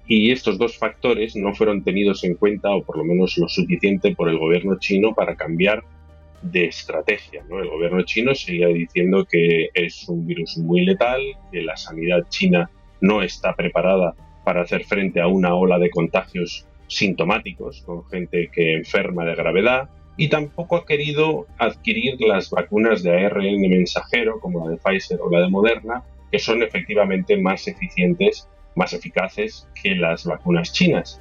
Y 0.06 0.32
estos 0.32 0.58
dos 0.58 0.76
factores 0.76 1.36
no 1.36 1.54
fueron 1.54 1.84
tenidos 1.84 2.24
en 2.24 2.34
cuenta, 2.34 2.70
o 2.70 2.82
por 2.82 2.96
lo 2.98 3.04
menos 3.04 3.38
lo 3.38 3.48
suficiente, 3.48 4.14
por 4.14 4.28
el 4.28 4.38
gobierno 4.38 4.78
chino 4.78 5.14
para 5.14 5.36
cambiar 5.36 5.84
de 6.42 6.64
estrategia. 6.66 7.44
El 7.50 7.68
gobierno 7.68 8.02
chino 8.02 8.34
seguía 8.34 8.66
diciendo 8.68 9.24
que 9.30 9.68
es 9.74 10.08
un 10.08 10.26
virus 10.26 10.58
muy 10.58 10.84
letal, 10.84 11.20
que 11.52 11.62
la 11.62 11.76
sanidad 11.76 12.26
china 12.28 12.68
no 13.00 13.22
está 13.22 13.54
preparada 13.54 14.14
para 14.44 14.62
hacer 14.62 14.84
frente 14.84 15.20
a 15.20 15.28
una 15.28 15.54
ola 15.54 15.78
de 15.78 15.90
contagios 15.90 16.66
sintomáticos 16.88 17.82
con 17.82 18.04
gente 18.06 18.50
que 18.52 18.74
enferma 18.74 19.24
de 19.24 19.36
gravedad, 19.36 19.88
y 20.16 20.28
tampoco 20.28 20.76
ha 20.76 20.84
querido 20.84 21.46
adquirir 21.58 22.20
las 22.20 22.50
vacunas 22.50 23.02
de 23.02 23.24
ARN 23.24 23.60
mensajero 23.60 24.40
como 24.40 24.64
la 24.64 24.72
de 24.72 24.78
Pfizer 24.78 25.18
o 25.20 25.30
la 25.30 25.40
de 25.40 25.48
Moderna, 25.48 26.04
que 26.32 26.38
son 26.38 26.62
efectivamente 26.62 27.36
más 27.36 27.68
eficientes, 27.68 28.48
más 28.74 28.94
eficaces 28.94 29.68
que 29.80 29.94
las 29.94 30.24
vacunas 30.24 30.72
chinas. 30.72 31.20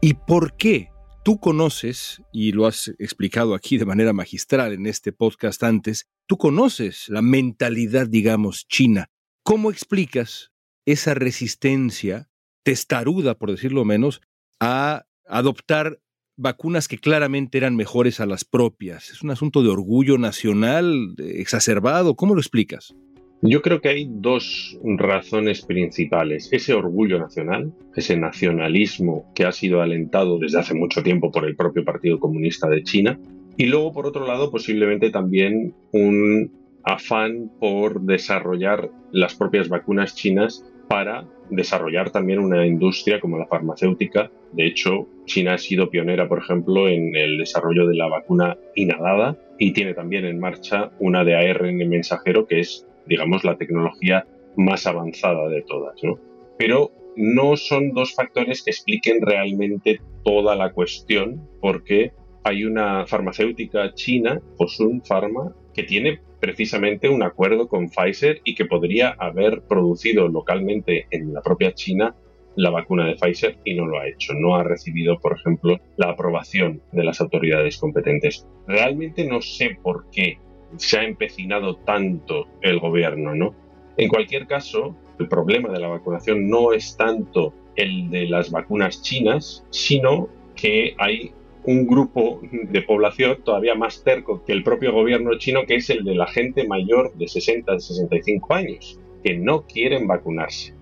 ¿Y 0.00 0.14
por 0.14 0.56
qué? 0.56 0.90
Tú 1.22 1.38
conoces, 1.38 2.22
y 2.32 2.52
lo 2.52 2.66
has 2.66 2.88
explicado 2.98 3.54
aquí 3.54 3.78
de 3.78 3.84
manera 3.86 4.12
magistral 4.12 4.72
en 4.72 4.86
este 4.86 5.12
podcast 5.12 5.62
antes, 5.62 6.08
tú 6.26 6.38
conoces 6.38 7.08
la 7.08 7.22
mentalidad, 7.22 8.08
digamos, 8.08 8.66
china. 8.66 9.10
¿Cómo 9.44 9.70
explicas 9.70 10.50
esa 10.86 11.14
resistencia 11.14 12.28
testaruda, 12.62 13.36
por 13.36 13.50
decirlo 13.50 13.84
menos, 13.84 14.20
a 14.58 15.06
adoptar 15.26 16.00
vacunas 16.36 16.88
que 16.88 16.98
claramente 16.98 17.58
eran 17.58 17.76
mejores 17.76 18.18
a 18.18 18.26
las 18.26 18.44
propias. 18.44 19.10
Es 19.10 19.22
un 19.22 19.30
asunto 19.30 19.62
de 19.62 19.68
orgullo 19.68 20.18
nacional 20.18 21.14
exacerbado. 21.18 22.16
¿Cómo 22.16 22.34
lo 22.34 22.40
explicas? 22.40 22.94
Yo 23.42 23.62
creo 23.62 23.80
que 23.80 23.88
hay 23.88 24.06
dos 24.10 24.78
razones 24.82 25.62
principales. 25.64 26.52
Ese 26.52 26.74
orgullo 26.74 27.18
nacional, 27.18 27.72
ese 27.96 28.18
nacionalismo 28.18 29.32
que 29.34 29.44
ha 29.44 29.52
sido 29.52 29.80
alentado 29.80 30.38
desde 30.38 30.58
hace 30.58 30.74
mucho 30.74 31.02
tiempo 31.02 31.32
por 31.32 31.46
el 31.46 31.56
propio 31.56 31.82
Partido 31.84 32.20
Comunista 32.20 32.68
de 32.68 32.82
China. 32.82 33.18
Y 33.56 33.66
luego, 33.66 33.92
por 33.92 34.06
otro 34.06 34.26
lado, 34.26 34.50
posiblemente 34.50 35.10
también 35.10 35.74
un 35.92 36.52
afán 36.84 37.50
por 37.58 38.02
desarrollar 38.02 38.90
las 39.10 39.34
propias 39.34 39.68
vacunas 39.68 40.14
chinas 40.14 40.64
para 40.88 41.24
desarrollar 41.50 42.10
también 42.10 42.40
una 42.40 42.66
industria 42.66 43.20
como 43.20 43.38
la 43.38 43.46
farmacéutica. 43.46 44.30
De 44.52 44.66
hecho, 44.66 45.08
China 45.24 45.54
ha 45.54 45.58
sido 45.58 45.88
pionera, 45.88 46.28
por 46.28 46.38
ejemplo, 46.38 46.88
en 46.88 47.16
el 47.16 47.38
desarrollo 47.38 47.86
de 47.86 47.96
la 47.96 48.08
vacuna 48.08 48.58
inhalada 48.74 49.36
y 49.58 49.72
tiene 49.72 49.94
también 49.94 50.24
en 50.24 50.38
marcha 50.38 50.90
una 50.98 51.24
de 51.24 51.36
ARN 51.36 51.76
mensajero 51.88 52.46
que 52.46 52.60
es 52.60 52.86
digamos, 53.10 53.44
la 53.44 53.58
tecnología 53.58 54.24
más 54.56 54.86
avanzada 54.86 55.48
de 55.48 55.62
todas, 55.62 56.02
¿no? 56.02 56.18
Pero 56.56 56.92
no 57.16 57.56
son 57.56 57.92
dos 57.92 58.14
factores 58.14 58.62
que 58.62 58.70
expliquen 58.70 59.20
realmente 59.20 60.00
toda 60.24 60.54
la 60.54 60.72
cuestión, 60.72 61.46
porque 61.60 62.12
hay 62.44 62.64
una 62.64 63.04
farmacéutica 63.06 63.92
china, 63.94 64.40
Fosun 64.56 65.02
Pharma, 65.02 65.52
que 65.74 65.82
tiene 65.82 66.20
precisamente 66.40 67.08
un 67.08 67.22
acuerdo 67.22 67.68
con 67.68 67.90
Pfizer 67.90 68.40
y 68.44 68.54
que 68.54 68.64
podría 68.64 69.10
haber 69.18 69.62
producido 69.62 70.28
localmente 70.28 71.06
en 71.10 71.34
la 71.34 71.42
propia 71.42 71.74
China 71.74 72.14
la 72.56 72.70
vacuna 72.70 73.06
de 73.06 73.16
Pfizer 73.16 73.58
y 73.64 73.74
no 73.74 73.86
lo 73.86 73.98
ha 73.98 74.08
hecho. 74.08 74.34
No 74.34 74.54
ha 74.54 74.62
recibido, 74.62 75.18
por 75.18 75.36
ejemplo, 75.36 75.78
la 75.96 76.10
aprobación 76.10 76.80
de 76.92 77.04
las 77.04 77.20
autoridades 77.20 77.78
competentes. 77.78 78.46
Realmente 78.66 79.26
no 79.26 79.40
sé 79.40 79.78
por 79.82 80.08
qué 80.10 80.38
se 80.76 80.98
ha 80.98 81.04
empecinado 81.04 81.76
tanto 81.76 82.46
el 82.60 82.78
gobierno, 82.78 83.34
¿no? 83.34 83.54
En 83.96 84.08
cualquier 84.08 84.46
caso, 84.46 84.94
el 85.18 85.28
problema 85.28 85.70
de 85.70 85.80
la 85.80 85.88
vacunación 85.88 86.48
no 86.48 86.72
es 86.72 86.96
tanto 86.96 87.52
el 87.76 88.10
de 88.10 88.26
las 88.26 88.50
vacunas 88.50 89.02
chinas, 89.02 89.64
sino 89.70 90.28
que 90.54 90.94
hay 90.98 91.32
un 91.64 91.86
grupo 91.86 92.40
de 92.50 92.82
población 92.82 93.38
todavía 93.44 93.74
más 93.74 94.02
cerco 94.02 94.42
que 94.44 94.52
el 94.52 94.62
propio 94.62 94.92
gobierno 94.92 95.36
chino, 95.38 95.66
que 95.66 95.76
es 95.76 95.90
el 95.90 96.04
de 96.04 96.14
la 96.14 96.26
gente 96.26 96.66
mayor 96.66 97.12
de 97.14 97.28
60 97.28 97.72
a 97.72 97.78
65 97.78 98.54
años, 98.54 98.98
que 99.22 99.36
no 99.36 99.62
quieren 99.66 100.06
vacunarse. 100.06 100.74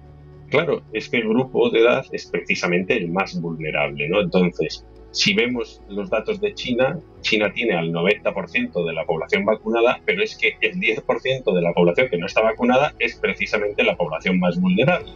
Claro, 0.50 0.83
es 0.92 1.09
que 1.09 1.18
el 1.18 1.28
grupo 1.28 1.68
de 1.71 1.80
edad 1.80 2.07
es 2.12 2.26
precisamente 2.26 2.97
el 2.97 3.11
más 3.11 3.40
vulnerable, 3.40 4.09
¿no? 4.09 4.21
Entonces, 4.21 4.87
si 5.11 5.35
vemos 5.35 5.81
los 5.88 6.11
datos 6.11 6.41
de 6.41 6.55
China, 6.55 6.99
China 7.23 7.53
tiene 7.53 7.77
al 7.77 7.91
90% 7.93 8.87
de 8.87 8.93
la 8.93 9.05
población 9.05 9.45
vacunada, 9.45 10.00
pero 10.05 10.23
es 10.23 10.37
que 10.37 10.57
el 10.61 10.79
10% 10.79 11.55
de 11.55 11.62
la 11.62 11.73
población 11.73 12.09
que 12.09 12.19
no 12.19 12.27
está 12.27 12.43
vacunada 12.43 12.95
es 12.99 13.17
precisamente 13.17 13.83
la 13.83 13.97
población 13.97 14.38
más 14.38 14.61
vulnerable. 14.61 15.12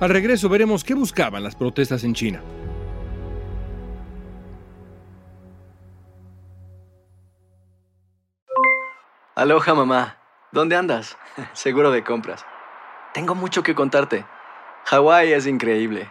Al 0.00 0.10
regreso 0.10 0.48
veremos 0.48 0.84
qué 0.84 0.94
buscaban 0.94 1.42
las 1.42 1.54
protestas 1.54 2.04
en 2.04 2.14
China. 2.14 2.42
Aloha 9.34 9.74
mamá, 9.74 10.18
¿dónde 10.52 10.76
andas? 10.76 11.16
Seguro 11.54 11.90
de 11.90 12.04
compras. 12.04 12.44
Tengo 13.12 13.34
mucho 13.34 13.62
que 13.62 13.74
contarte. 13.74 14.24
Hawái 14.84 15.32
es 15.32 15.46
increíble. 15.46 16.10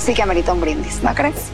Sí 0.00 0.14
que 0.14 0.22
amerita 0.22 0.52
un 0.52 0.60
brindis, 0.60 1.02
¿no 1.02 1.14
crees? 1.14 1.52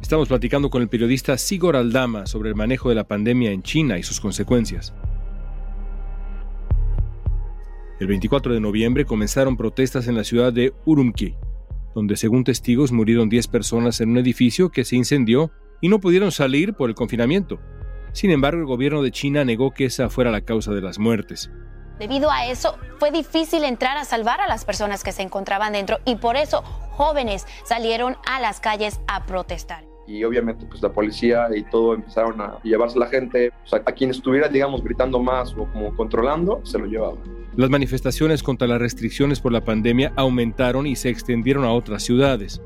Estamos 0.00 0.28
platicando 0.28 0.68
con 0.68 0.82
el 0.82 0.88
periodista 0.88 1.38
Sigor 1.38 1.74
Aldama 1.74 2.26
sobre 2.26 2.50
el 2.50 2.54
manejo 2.54 2.90
de 2.90 2.94
la 2.94 3.08
pandemia 3.08 3.50
en 3.50 3.62
China 3.62 3.98
y 3.98 4.02
sus 4.02 4.20
consecuencias. 4.20 4.92
El 7.98 8.08
24 8.08 8.52
de 8.52 8.60
noviembre 8.60 9.06
comenzaron 9.06 9.56
protestas 9.56 10.08
en 10.08 10.16
la 10.16 10.24
ciudad 10.24 10.52
de 10.52 10.74
Urumqi, 10.84 11.36
donde 11.94 12.16
según 12.16 12.44
testigos 12.44 12.92
murieron 12.92 13.30
10 13.30 13.48
personas 13.48 14.00
en 14.00 14.10
un 14.10 14.18
edificio 14.18 14.70
que 14.70 14.84
se 14.84 14.96
incendió 14.96 15.50
y 15.80 15.88
no 15.88 16.00
pudieron 16.00 16.30
salir 16.30 16.74
por 16.74 16.90
el 16.90 16.94
confinamiento. 16.94 17.58
Sin 18.12 18.30
embargo, 18.30 18.60
el 18.60 18.66
gobierno 18.66 19.02
de 19.02 19.12
China 19.12 19.44
negó 19.44 19.72
que 19.72 19.86
esa 19.86 20.10
fuera 20.10 20.30
la 20.30 20.42
causa 20.42 20.72
de 20.72 20.82
las 20.82 20.98
muertes. 20.98 21.50
Debido 22.02 22.32
a 22.32 22.46
eso, 22.46 22.76
fue 22.98 23.12
difícil 23.12 23.62
entrar 23.62 23.96
a 23.96 24.04
salvar 24.04 24.40
a 24.40 24.48
las 24.48 24.64
personas 24.64 25.04
que 25.04 25.12
se 25.12 25.22
encontraban 25.22 25.74
dentro 25.74 25.98
y 26.04 26.16
por 26.16 26.36
eso 26.36 26.62
jóvenes 26.90 27.46
salieron 27.62 28.16
a 28.26 28.40
las 28.40 28.58
calles 28.58 28.98
a 29.06 29.24
protestar. 29.24 29.84
Y 30.08 30.24
obviamente 30.24 30.66
pues 30.66 30.82
la 30.82 30.90
policía 30.90 31.46
y 31.54 31.62
todo 31.62 31.94
empezaron 31.94 32.40
a 32.40 32.58
llevarse 32.64 32.96
a 32.96 33.02
la 33.02 33.06
gente, 33.06 33.52
a 33.70 33.92
quien 33.92 34.10
estuviera 34.10 34.48
digamos 34.48 34.82
gritando 34.82 35.20
más 35.20 35.52
o 35.52 35.64
como 35.66 35.94
controlando, 35.94 36.60
se 36.64 36.76
lo 36.76 36.86
llevaban. 36.86 37.18
Las 37.54 37.70
manifestaciones 37.70 38.42
contra 38.42 38.66
las 38.66 38.80
restricciones 38.80 39.38
por 39.38 39.52
la 39.52 39.60
pandemia 39.60 40.12
aumentaron 40.16 40.88
y 40.88 40.96
se 40.96 41.08
extendieron 41.08 41.64
a 41.64 41.72
otras 41.72 42.02
ciudades. 42.02 42.60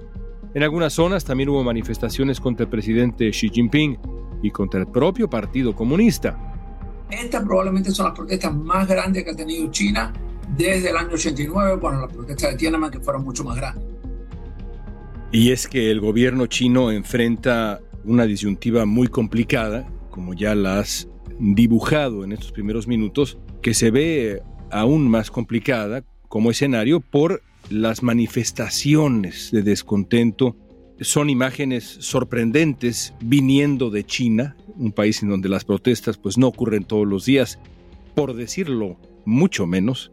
En 0.55 0.63
algunas 0.63 0.95
zonas 0.95 1.27
también 1.27 1.51
hubo 1.51 1.63
manifestaciones 1.63 2.41
contra 2.41 2.65
el 2.65 2.71
presidente 2.71 3.29
Xi 3.29 3.51
Jinping 3.51 3.99
y 4.43 4.51
contra 4.51 4.81
el 4.81 4.87
propio 4.87 5.29
Partido 5.29 5.77
Comunista. 5.77 6.56
Estas 7.11 7.45
probablemente 7.45 7.91
son 7.91 8.07
las 8.07 8.15
protestas 8.15 8.55
más 8.55 8.89
grandes 8.89 9.25
que 9.25 9.31
ha 9.31 9.37
tenido 9.37 9.71
China 9.71 10.13
desde 10.57 10.91
el 10.91 10.97
año 10.97 11.11
89, 11.13 11.77
bueno, 11.77 12.01
las 12.01 12.13
protestas 12.13 12.53
de 12.53 12.57
Tiananmen 12.57 12.91
que 12.91 13.01
fueron 13.01 13.25
mucho 13.25 13.45
más 13.45 13.57
grandes. 13.57 13.85
Y 15.33 15.51
es 15.51 15.67
que 15.67 15.91
el 15.91 16.01
gobierno 16.01 16.47
chino 16.47 16.91
enfrenta 16.91 17.81
una 18.05 18.25
disyuntiva 18.25 18.87
muy 18.87 19.09
complicada, 19.09 19.87
como 20.11 20.35
ya 20.35 20.55
la 20.55 20.79
has 20.79 21.09
dibujado 21.39 22.25
en 22.25 22.33
estos 22.33 22.53
primeros 22.53 22.87
minutos, 22.87 23.39
que 23.61 23.75
se 23.75 23.91
ve 23.91 24.43
aún 24.71 25.09
más 25.11 25.31
complicada 25.31 26.05
como 26.29 26.51
escenario 26.51 27.01
por 27.01 27.43
las 27.71 28.03
manifestaciones 28.03 29.51
de 29.51 29.63
descontento. 29.63 30.57
Son 31.01 31.29
imágenes 31.29 31.99
sorprendentes 32.01 33.13
viniendo 33.21 33.91
de 33.91 34.05
China, 34.05 34.57
un 34.77 34.93
país 34.93 35.23
en 35.23 35.29
donde 35.29 35.51
las 35.51 35.65
protestas 35.65 36.17
pues 36.17 36.39
no 36.39 36.47
ocurren 36.47 36.85
todos 36.85 37.07
los 37.07 37.27
días, 37.27 37.59
por 38.15 38.35
decirlo 38.35 38.97
mucho 39.27 39.67
menos. 39.67 40.11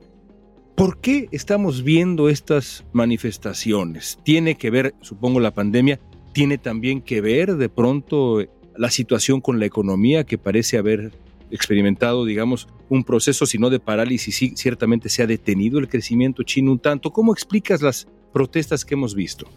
¿Por 0.76 1.00
qué 1.00 1.30
estamos 1.32 1.84
viendo 1.84 2.28
estas 2.28 2.84
manifestaciones? 2.92 4.20
¿Tiene 4.24 4.56
que 4.56 4.72
ver, 4.72 4.94
supongo, 5.02 5.40
la 5.40 5.54
pandemia? 5.54 6.02
¿Tiene 6.34 6.58
también 6.58 7.02
que 7.02 7.22
ver 7.22 7.56
de 7.56 7.70
pronto 7.70 8.44
la 8.76 8.90
situación 8.90 9.40
con 9.40 9.60
la 9.60 9.66
economía 9.66 10.26
que 10.26 10.38
parece 10.38 10.78
haber 10.78 11.14
experimentado, 11.50 12.26
digamos, 12.26 12.68
un 12.90 13.06
proceso, 13.06 13.46
si 13.46 13.58
no 13.58 13.70
de 13.70 13.80
parálisis, 13.80 14.36
sí, 14.36 14.54
ciertamente 14.58 15.08
se 15.08 15.24
ha 15.24 15.28
detenido 15.28 15.80
el 15.80 15.88
crecimiento 15.88 16.44
chino 16.44 16.72
un 16.72 16.80
tanto? 16.80 17.12
¿Cómo 17.12 17.32
explicas 17.32 17.82
las 17.82 18.08
protestas 18.34 18.84
que 18.84 18.96
hemos 18.96 19.16
visto? 19.16 19.48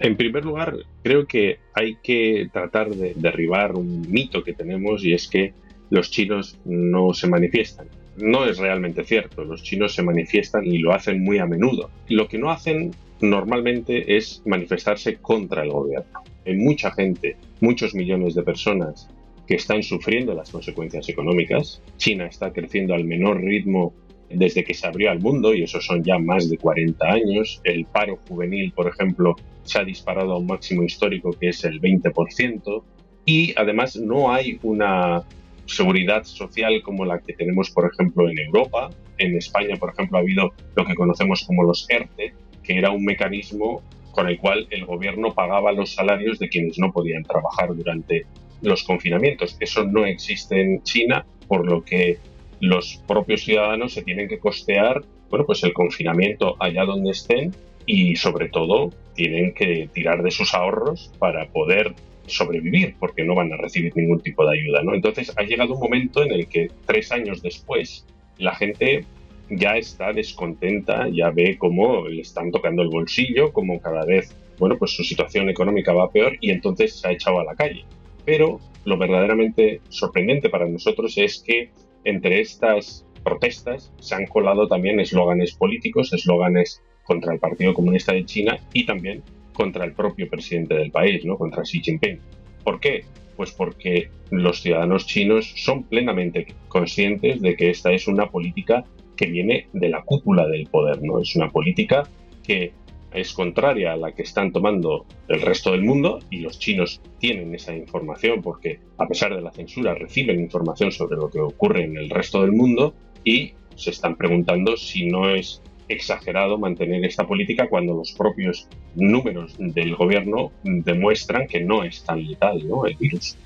En 0.00 0.16
primer 0.16 0.44
lugar, 0.44 0.76
creo 1.02 1.26
que 1.26 1.58
hay 1.74 1.96
que 2.02 2.48
tratar 2.52 2.90
de 2.90 3.14
derribar 3.16 3.74
un 3.74 4.02
mito 4.08 4.44
que 4.44 4.52
tenemos 4.52 5.04
y 5.04 5.12
es 5.12 5.28
que 5.28 5.52
los 5.90 6.10
chinos 6.10 6.58
no 6.64 7.12
se 7.14 7.26
manifiestan. 7.26 7.88
No 8.16 8.44
es 8.44 8.58
realmente 8.58 9.04
cierto, 9.04 9.44
los 9.44 9.62
chinos 9.62 9.94
se 9.94 10.02
manifiestan 10.02 10.66
y 10.66 10.78
lo 10.78 10.92
hacen 10.92 11.22
muy 11.22 11.38
a 11.38 11.46
menudo. 11.46 11.90
Lo 12.08 12.28
que 12.28 12.38
no 12.38 12.50
hacen 12.50 12.92
normalmente 13.20 14.16
es 14.16 14.42
manifestarse 14.44 15.16
contra 15.16 15.62
el 15.62 15.70
gobierno. 15.70 16.22
Hay 16.46 16.56
mucha 16.56 16.90
gente, 16.92 17.36
muchos 17.60 17.94
millones 17.94 18.34
de 18.34 18.42
personas 18.42 19.08
que 19.46 19.54
están 19.54 19.82
sufriendo 19.82 20.34
las 20.34 20.50
consecuencias 20.50 21.08
económicas. 21.08 21.82
China 21.96 22.26
está 22.26 22.52
creciendo 22.52 22.94
al 22.94 23.04
menor 23.04 23.40
ritmo 23.40 23.94
desde 24.30 24.62
que 24.62 24.74
se 24.74 24.86
abrió 24.86 25.10
al 25.10 25.20
mundo, 25.20 25.54
y 25.54 25.62
eso 25.62 25.80
son 25.80 26.04
ya 26.04 26.18
más 26.18 26.50
de 26.50 26.58
40 26.58 27.06
años. 27.06 27.60
El 27.64 27.86
paro 27.86 28.18
juvenil, 28.28 28.72
por 28.72 28.88
ejemplo, 28.88 29.36
se 29.68 29.78
ha 29.78 29.84
disparado 29.84 30.32
a 30.32 30.38
un 30.38 30.46
máximo 30.46 30.82
histórico 30.82 31.30
que 31.32 31.50
es 31.50 31.64
el 31.64 31.80
20%, 31.80 32.82
y 33.24 33.52
además 33.56 33.96
no 33.96 34.32
hay 34.32 34.58
una 34.62 35.22
seguridad 35.66 36.24
social 36.24 36.80
como 36.82 37.04
la 37.04 37.18
que 37.20 37.34
tenemos, 37.34 37.70
por 37.70 37.90
ejemplo, 37.92 38.28
en 38.30 38.38
Europa. 38.38 38.88
En 39.18 39.36
España, 39.36 39.76
por 39.76 39.90
ejemplo, 39.90 40.16
ha 40.16 40.20
habido 40.22 40.52
lo 40.74 40.86
que 40.86 40.94
conocemos 40.94 41.44
como 41.44 41.64
los 41.64 41.86
ERTE, 41.90 42.32
que 42.62 42.78
era 42.78 42.90
un 42.90 43.04
mecanismo 43.04 43.82
con 44.12 44.28
el 44.28 44.38
cual 44.38 44.66
el 44.70 44.86
gobierno 44.86 45.34
pagaba 45.34 45.72
los 45.72 45.94
salarios 45.94 46.38
de 46.38 46.48
quienes 46.48 46.78
no 46.78 46.90
podían 46.90 47.22
trabajar 47.22 47.74
durante 47.74 48.24
los 48.62 48.82
confinamientos. 48.82 49.56
Eso 49.60 49.84
no 49.84 50.06
existe 50.06 50.60
en 50.60 50.82
China, 50.82 51.26
por 51.46 51.66
lo 51.66 51.84
que 51.84 52.18
los 52.60 53.02
propios 53.06 53.42
ciudadanos 53.42 53.92
se 53.92 54.02
tienen 54.02 54.26
que 54.26 54.38
costear 54.38 55.02
bueno, 55.30 55.44
pues 55.44 55.62
el 55.64 55.72
confinamiento 55.72 56.56
allá 56.58 56.84
donde 56.84 57.10
estén 57.10 57.54
y 57.86 58.16
sobre 58.16 58.48
todo 58.48 58.90
tienen 59.18 59.52
que 59.52 59.90
tirar 59.92 60.22
de 60.22 60.30
sus 60.30 60.54
ahorros 60.54 61.12
para 61.18 61.48
poder 61.48 61.92
sobrevivir 62.26 62.94
porque 63.00 63.24
no 63.24 63.34
van 63.34 63.52
a 63.52 63.56
recibir 63.56 63.96
ningún 63.96 64.20
tipo 64.20 64.48
de 64.48 64.56
ayuda. 64.56 64.80
¿no? 64.84 64.94
Entonces 64.94 65.32
ha 65.36 65.42
llegado 65.42 65.74
un 65.74 65.80
momento 65.80 66.22
en 66.22 66.30
el 66.32 66.46
que 66.46 66.68
tres 66.86 67.10
años 67.10 67.42
después 67.42 68.06
la 68.38 68.54
gente 68.54 69.04
ya 69.50 69.76
está 69.76 70.12
descontenta, 70.12 71.08
ya 71.12 71.30
ve 71.30 71.58
cómo 71.58 72.06
le 72.06 72.20
están 72.22 72.52
tocando 72.52 72.82
el 72.82 72.90
bolsillo, 72.90 73.52
cómo 73.52 73.80
cada 73.80 74.04
vez 74.04 74.36
bueno, 74.58 74.76
pues 74.78 74.92
su 74.92 75.02
situación 75.02 75.48
económica 75.48 75.92
va 75.92 76.10
peor 76.10 76.36
y 76.40 76.50
entonces 76.50 77.00
se 77.00 77.08
ha 77.08 77.12
echado 77.12 77.40
a 77.40 77.44
la 77.44 77.56
calle. 77.56 77.84
Pero 78.24 78.60
lo 78.84 78.98
verdaderamente 78.98 79.80
sorprendente 79.88 80.48
para 80.48 80.68
nosotros 80.68 81.18
es 81.18 81.42
que 81.44 81.70
entre 82.04 82.40
estas 82.40 83.04
protestas 83.24 83.92
se 83.98 84.14
han 84.14 84.26
colado 84.26 84.68
también 84.68 85.00
eslóganes 85.00 85.54
políticos, 85.54 86.12
eslóganes 86.12 86.82
contra 87.08 87.32
el 87.32 87.40
Partido 87.40 87.72
Comunista 87.72 88.12
de 88.12 88.26
China 88.26 88.58
y 88.74 88.84
también 88.84 89.22
contra 89.54 89.86
el 89.86 89.92
propio 89.92 90.28
presidente 90.28 90.74
del 90.74 90.90
país, 90.90 91.24
¿no? 91.24 91.38
contra 91.38 91.62
Xi 91.62 91.80
Jinping. 91.80 92.20
¿Por 92.62 92.78
qué? 92.78 93.06
Pues 93.34 93.50
porque 93.50 94.10
los 94.30 94.60
ciudadanos 94.60 95.06
chinos 95.06 95.54
son 95.56 95.84
plenamente 95.84 96.46
conscientes 96.68 97.40
de 97.40 97.56
que 97.56 97.70
esta 97.70 97.92
es 97.92 98.08
una 98.08 98.26
política 98.26 98.84
que 99.16 99.26
viene 99.26 99.68
de 99.72 99.88
la 99.88 100.02
cúpula 100.02 100.46
del 100.46 100.66
poder, 100.66 101.02
¿no? 101.02 101.18
Es 101.18 101.34
una 101.34 101.48
política 101.48 102.06
que 102.46 102.72
es 103.12 103.32
contraria 103.32 103.94
a 103.94 103.96
la 103.96 104.12
que 104.12 104.22
están 104.22 104.52
tomando 104.52 105.06
el 105.28 105.40
resto 105.40 105.72
del 105.72 105.82
mundo 105.82 106.18
y 106.30 106.40
los 106.40 106.58
chinos 106.58 107.00
tienen 107.18 107.54
esa 107.54 107.74
información 107.74 108.42
porque 108.42 108.80
a 108.98 109.06
pesar 109.06 109.34
de 109.34 109.40
la 109.40 109.50
censura 109.50 109.94
reciben 109.94 110.40
información 110.40 110.92
sobre 110.92 111.16
lo 111.16 111.30
que 111.30 111.40
ocurre 111.40 111.84
en 111.84 111.96
el 111.96 112.10
resto 112.10 112.42
del 112.42 112.52
mundo 112.52 112.94
y 113.24 113.54
se 113.76 113.90
están 113.90 114.16
preguntando 114.16 114.76
si 114.76 115.06
no 115.06 115.30
es 115.30 115.62
exagerado 115.88 116.58
mantener 116.58 117.04
esta 117.04 117.26
política 117.26 117.68
cuando 117.68 117.94
los 117.94 118.12
propios 118.12 118.68
números 118.94 119.54
del 119.58 119.94
gobierno 119.96 120.52
demuestran 120.62 121.46
que 121.46 121.60
no 121.60 121.84
es 121.84 122.02
tan 122.04 122.26
letal 122.26 122.66
¿no? 122.66 122.86
el 122.86 122.96
virus. 122.96 123.36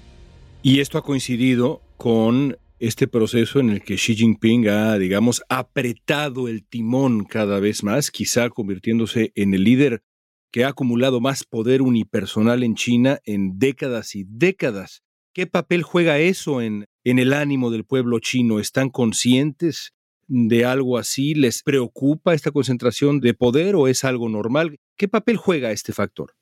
Y 0.62 0.80
esto 0.80 0.98
ha 0.98 1.02
coincidido 1.02 1.80
con 1.96 2.56
este 2.78 3.06
proceso 3.06 3.60
en 3.60 3.70
el 3.70 3.82
que 3.82 3.94
Xi 3.94 4.16
Jinping 4.16 4.68
ha, 4.68 4.98
digamos, 4.98 5.42
apretado 5.48 6.48
el 6.48 6.64
timón 6.66 7.24
cada 7.24 7.60
vez 7.60 7.84
más, 7.84 8.10
quizá 8.10 8.50
convirtiéndose 8.50 9.32
en 9.36 9.54
el 9.54 9.64
líder 9.64 10.02
que 10.50 10.64
ha 10.64 10.68
acumulado 10.68 11.20
más 11.20 11.44
poder 11.44 11.80
unipersonal 11.80 12.62
en 12.62 12.74
China 12.74 13.20
en 13.24 13.58
décadas 13.58 14.14
y 14.14 14.24
décadas. 14.28 15.02
¿Qué 15.32 15.46
papel 15.46 15.82
juega 15.82 16.18
eso 16.18 16.60
en, 16.60 16.86
en 17.04 17.18
el 17.18 17.32
ánimo 17.32 17.70
del 17.70 17.84
pueblo 17.84 18.18
chino? 18.18 18.58
¿Están 18.58 18.90
conscientes 18.90 19.92
de 20.32 20.64
algo 20.64 20.96
así? 20.96 21.34
¿Les 21.34 21.62
preocupa 21.62 22.32
esta 22.32 22.50
concentración 22.50 23.20
de 23.20 23.34
poder 23.34 23.74
o 23.76 23.86
es 23.86 24.02
algo 24.02 24.30
normal? 24.30 24.78
¿Qué 24.96 25.06
papel 25.06 25.36
juega 25.36 25.72
este 25.72 25.92
factor? 25.92 26.32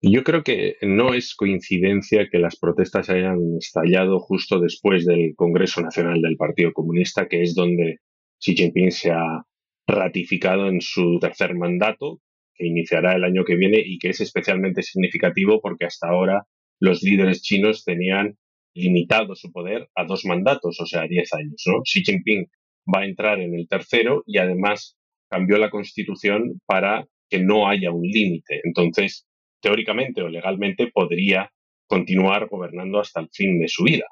Yo 0.00 0.22
creo 0.22 0.44
que 0.44 0.76
no 0.82 1.12
es 1.12 1.34
coincidencia 1.34 2.28
que 2.30 2.38
las 2.38 2.56
protestas 2.56 3.10
hayan 3.10 3.56
estallado 3.58 4.20
justo 4.20 4.60
después 4.60 5.04
del 5.04 5.34
Congreso 5.34 5.80
Nacional 5.80 6.20
del 6.22 6.36
Partido 6.36 6.72
Comunista, 6.72 7.26
que 7.28 7.42
es 7.42 7.54
donde 7.54 7.98
Xi 8.40 8.54
Jinping 8.54 8.92
se 8.92 9.10
ha 9.10 9.44
ratificado 9.88 10.68
en 10.68 10.80
su 10.80 11.18
tercer 11.20 11.54
mandato, 11.56 12.20
que 12.54 12.66
iniciará 12.66 13.14
el 13.14 13.24
año 13.24 13.44
que 13.44 13.56
viene 13.56 13.82
y 13.84 13.98
que 13.98 14.10
es 14.10 14.20
especialmente 14.20 14.82
significativo 14.82 15.60
porque 15.60 15.86
hasta 15.86 16.08
ahora 16.08 16.46
los 16.80 17.02
líderes 17.02 17.42
chinos 17.42 17.84
tenían 17.84 18.36
limitado 18.74 19.34
su 19.34 19.50
poder 19.50 19.88
a 19.96 20.04
dos 20.04 20.24
mandatos, 20.24 20.80
o 20.80 20.86
sea, 20.86 21.02
a 21.02 21.08
diez 21.08 21.32
años. 21.32 21.62
¿no? 21.66 21.82
Xi 21.84 22.02
Jinping 22.04 22.46
va 22.86 23.00
a 23.00 23.06
entrar 23.06 23.40
en 23.40 23.54
el 23.54 23.68
tercero 23.68 24.22
y 24.26 24.38
además 24.38 24.96
cambió 25.30 25.58
la 25.58 25.70
constitución 25.70 26.60
para 26.66 27.06
que 27.28 27.40
no 27.40 27.68
haya 27.68 27.90
un 27.90 28.02
límite. 28.02 28.60
Entonces, 28.64 29.26
teóricamente 29.60 30.22
o 30.22 30.28
legalmente 30.28 30.88
podría 30.92 31.50
continuar 31.86 32.48
gobernando 32.48 33.00
hasta 33.00 33.20
el 33.20 33.28
fin 33.32 33.58
de 33.60 33.68
su 33.68 33.84
vida. 33.84 34.04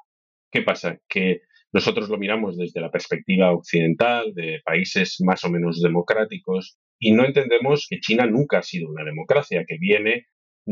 ¿Qué 0.51 0.61
pasa? 0.61 0.97
Que 1.07 1.41
nosotros 1.73 2.09
lo 2.09 2.17
miramos 2.17 2.57
desde 2.57 2.81
la 2.81 2.91
perspectiva 2.91 3.51
occidental, 3.51 4.33
de 4.33 4.61
países 4.65 5.17
más 5.25 5.43
o 5.45 5.49
menos 5.49 5.81
democráticos, 5.81 6.77
y 6.99 7.11
no 7.11 7.25
entendemos 7.25 7.87
que 7.89 7.99
China 7.99 8.25
nunca 8.25 8.59
ha 8.59 8.63
sido 8.63 8.89
una 8.89 9.03
democracia, 9.03 9.65
que 9.67 9.77
viene 9.79 10.25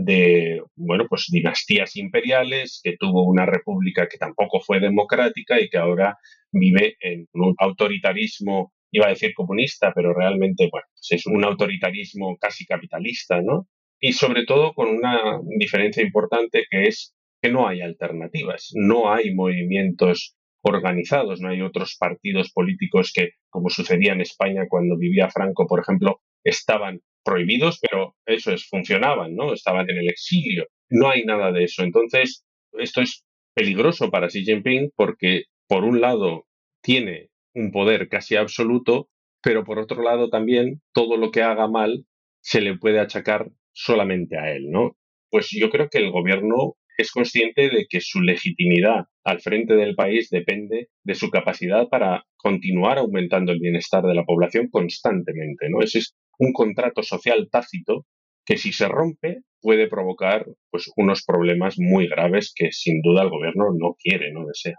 de, 0.05 0.61
bueno, 0.75 1.05
pues 1.09 1.27
dinastías 1.29 1.95
imperiales, 1.95 2.81
que 2.83 2.95
tuvo 2.97 3.25
una 3.25 3.45
república 3.45 4.07
que 4.07 4.17
tampoco 4.17 4.59
fue 4.61 4.79
democrática 4.79 5.59
y 5.59 5.69
que 5.69 5.77
ahora 5.77 6.17
vive 6.51 6.95
en 6.99 7.27
un 7.33 7.55
autoritarismo, 7.57 8.73
iba 8.91 9.07
a 9.07 9.09
decir 9.09 9.33
comunista, 9.33 9.91
pero 9.93 10.13
realmente, 10.13 10.69
bueno, 10.71 10.87
pues 10.93 11.07
es 11.11 11.25
un 11.27 11.43
autoritarismo 11.43 12.37
casi 12.39 12.65
capitalista, 12.65 13.41
¿no? 13.41 13.67
y 13.99 14.13
sobre 14.13 14.45
todo 14.45 14.73
con 14.73 14.89
una 14.89 15.39
diferencia 15.57 16.03
importante 16.03 16.65
que 16.69 16.87
es 16.87 17.13
que 17.41 17.51
no 17.51 17.67
hay 17.67 17.81
alternativas, 17.81 18.71
no 18.73 19.11
hay 19.13 19.33
movimientos 19.33 20.35
organizados, 20.61 21.39
no 21.39 21.49
hay 21.49 21.61
otros 21.61 21.95
partidos 21.97 22.51
políticos 22.51 23.11
que, 23.13 23.31
como 23.49 23.69
sucedía 23.69 24.13
en 24.13 24.21
España 24.21 24.65
cuando 24.69 24.97
vivía 24.97 25.29
Franco, 25.29 25.65
por 25.67 25.79
ejemplo, 25.79 26.21
estaban 26.43 27.01
prohibidos, 27.23 27.79
pero 27.79 28.15
eso 28.25 28.51
es, 28.51 28.67
funcionaban, 28.67 29.35
¿no? 29.35 29.53
Estaban 29.53 29.89
en 29.89 29.97
el 29.97 30.09
exilio. 30.09 30.67
No 30.89 31.09
hay 31.09 31.23
nada 31.23 31.51
de 31.51 31.65
eso. 31.65 31.83
Entonces, 31.83 32.45
esto 32.73 33.01
es 33.01 33.23
peligroso 33.53 34.09
para 34.09 34.27
Xi 34.27 34.43
Jinping 34.43 34.91
porque, 34.95 35.43
por 35.67 35.83
un 35.83 36.01
lado, 36.01 36.45
tiene 36.81 37.29
un 37.53 37.71
poder 37.71 38.07
casi 38.09 38.35
absoluto, 38.35 39.09
pero 39.41 39.63
por 39.63 39.79
otro 39.79 40.01
lado 40.01 40.29
también 40.29 40.81
todo 40.93 41.17
lo 41.17 41.31
que 41.31 41.41
haga 41.41 41.67
mal 41.67 42.05
se 42.41 42.61
le 42.61 42.77
puede 42.77 42.99
achacar 42.99 43.49
solamente 43.73 44.37
a 44.37 44.51
él, 44.53 44.69
¿no? 44.69 44.95
Pues 45.29 45.49
yo 45.51 45.69
creo 45.69 45.89
que 45.89 45.99
el 45.99 46.11
gobierno 46.11 46.75
es 46.97 47.11
consciente 47.11 47.69
de 47.69 47.85
que 47.89 48.01
su 48.01 48.21
legitimidad 48.21 49.05
al 49.23 49.39
frente 49.39 49.75
del 49.75 49.95
país 49.95 50.29
depende 50.29 50.89
de 51.03 51.15
su 51.15 51.29
capacidad 51.29 51.87
para 51.87 52.25
continuar 52.35 52.97
aumentando 52.97 53.51
el 53.51 53.59
bienestar 53.59 54.03
de 54.03 54.15
la 54.15 54.25
población 54.25 54.67
constantemente, 54.69 55.69
¿no? 55.69 55.81
Ese 55.81 55.99
es 55.99 56.15
un 56.39 56.53
contrato 56.53 57.03
social 57.03 57.49
tácito 57.51 58.05
que 58.45 58.57
si 58.57 58.73
se 58.73 58.87
rompe 58.87 59.41
puede 59.61 59.87
provocar 59.87 60.45
pues 60.71 60.89
unos 60.95 61.23
problemas 61.23 61.75
muy 61.77 62.07
graves 62.07 62.53
que 62.55 62.71
sin 62.71 63.01
duda 63.01 63.23
el 63.23 63.29
gobierno 63.29 63.67
no 63.77 63.95
quiere, 63.99 64.31
no 64.31 64.45
desea. 64.47 64.77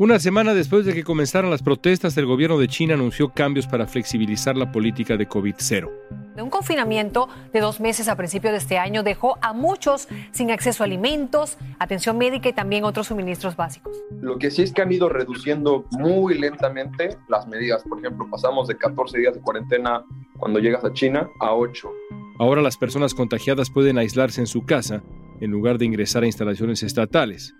Una 0.00 0.18
semana 0.18 0.54
después 0.54 0.86
de 0.86 0.94
que 0.94 1.04
comenzaran 1.04 1.50
las 1.50 1.62
protestas, 1.62 2.16
el 2.16 2.24
gobierno 2.24 2.58
de 2.58 2.68
China 2.68 2.94
anunció 2.94 3.34
cambios 3.34 3.66
para 3.66 3.86
flexibilizar 3.86 4.56
la 4.56 4.72
política 4.72 5.18
de 5.18 5.28
COVID-0. 5.28 5.90
Un 6.38 6.48
confinamiento 6.48 7.28
de 7.52 7.60
dos 7.60 7.80
meses 7.80 8.08
a 8.08 8.16
principios 8.16 8.52
de 8.52 8.56
este 8.56 8.78
año 8.78 9.02
dejó 9.02 9.36
a 9.42 9.52
muchos 9.52 10.08
sin 10.30 10.52
acceso 10.52 10.82
a 10.82 10.86
alimentos, 10.86 11.58
atención 11.78 12.16
médica 12.16 12.48
y 12.48 12.54
también 12.54 12.84
otros 12.84 13.08
suministros 13.08 13.56
básicos. 13.56 13.94
Lo 14.22 14.38
que 14.38 14.50
sí 14.50 14.62
es 14.62 14.72
que 14.72 14.80
han 14.80 14.90
ido 14.90 15.10
reduciendo 15.10 15.84
muy 15.90 16.38
lentamente 16.38 17.18
las 17.28 17.46
medidas. 17.46 17.82
Por 17.86 17.98
ejemplo, 17.98 18.26
pasamos 18.30 18.68
de 18.68 18.78
14 18.78 19.18
días 19.18 19.34
de 19.34 19.40
cuarentena 19.42 20.02
cuando 20.38 20.60
llegas 20.60 20.82
a 20.82 20.94
China 20.94 21.28
a 21.40 21.52
8. 21.52 21.92
Ahora 22.38 22.62
las 22.62 22.78
personas 22.78 23.12
contagiadas 23.12 23.68
pueden 23.68 23.98
aislarse 23.98 24.40
en 24.40 24.46
su 24.46 24.64
casa 24.64 25.02
en 25.42 25.50
lugar 25.50 25.76
de 25.76 25.84
ingresar 25.84 26.22
a 26.22 26.26
instalaciones 26.26 26.82
estatales. 26.82 27.54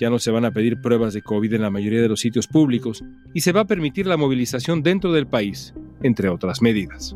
Ya 0.00 0.08
no 0.08 0.18
se 0.18 0.30
van 0.30 0.46
a 0.46 0.50
pedir 0.50 0.80
pruebas 0.80 1.12
de 1.12 1.20
COVID 1.20 1.52
en 1.52 1.60
la 1.60 1.68
mayoría 1.68 2.00
de 2.00 2.08
los 2.08 2.20
sitios 2.20 2.46
públicos 2.46 3.04
y 3.34 3.42
se 3.42 3.52
va 3.52 3.60
a 3.60 3.66
permitir 3.66 4.06
la 4.06 4.16
movilización 4.16 4.82
dentro 4.82 5.12
del 5.12 5.26
país, 5.26 5.74
entre 6.02 6.30
otras 6.30 6.62
medidas. 6.62 7.14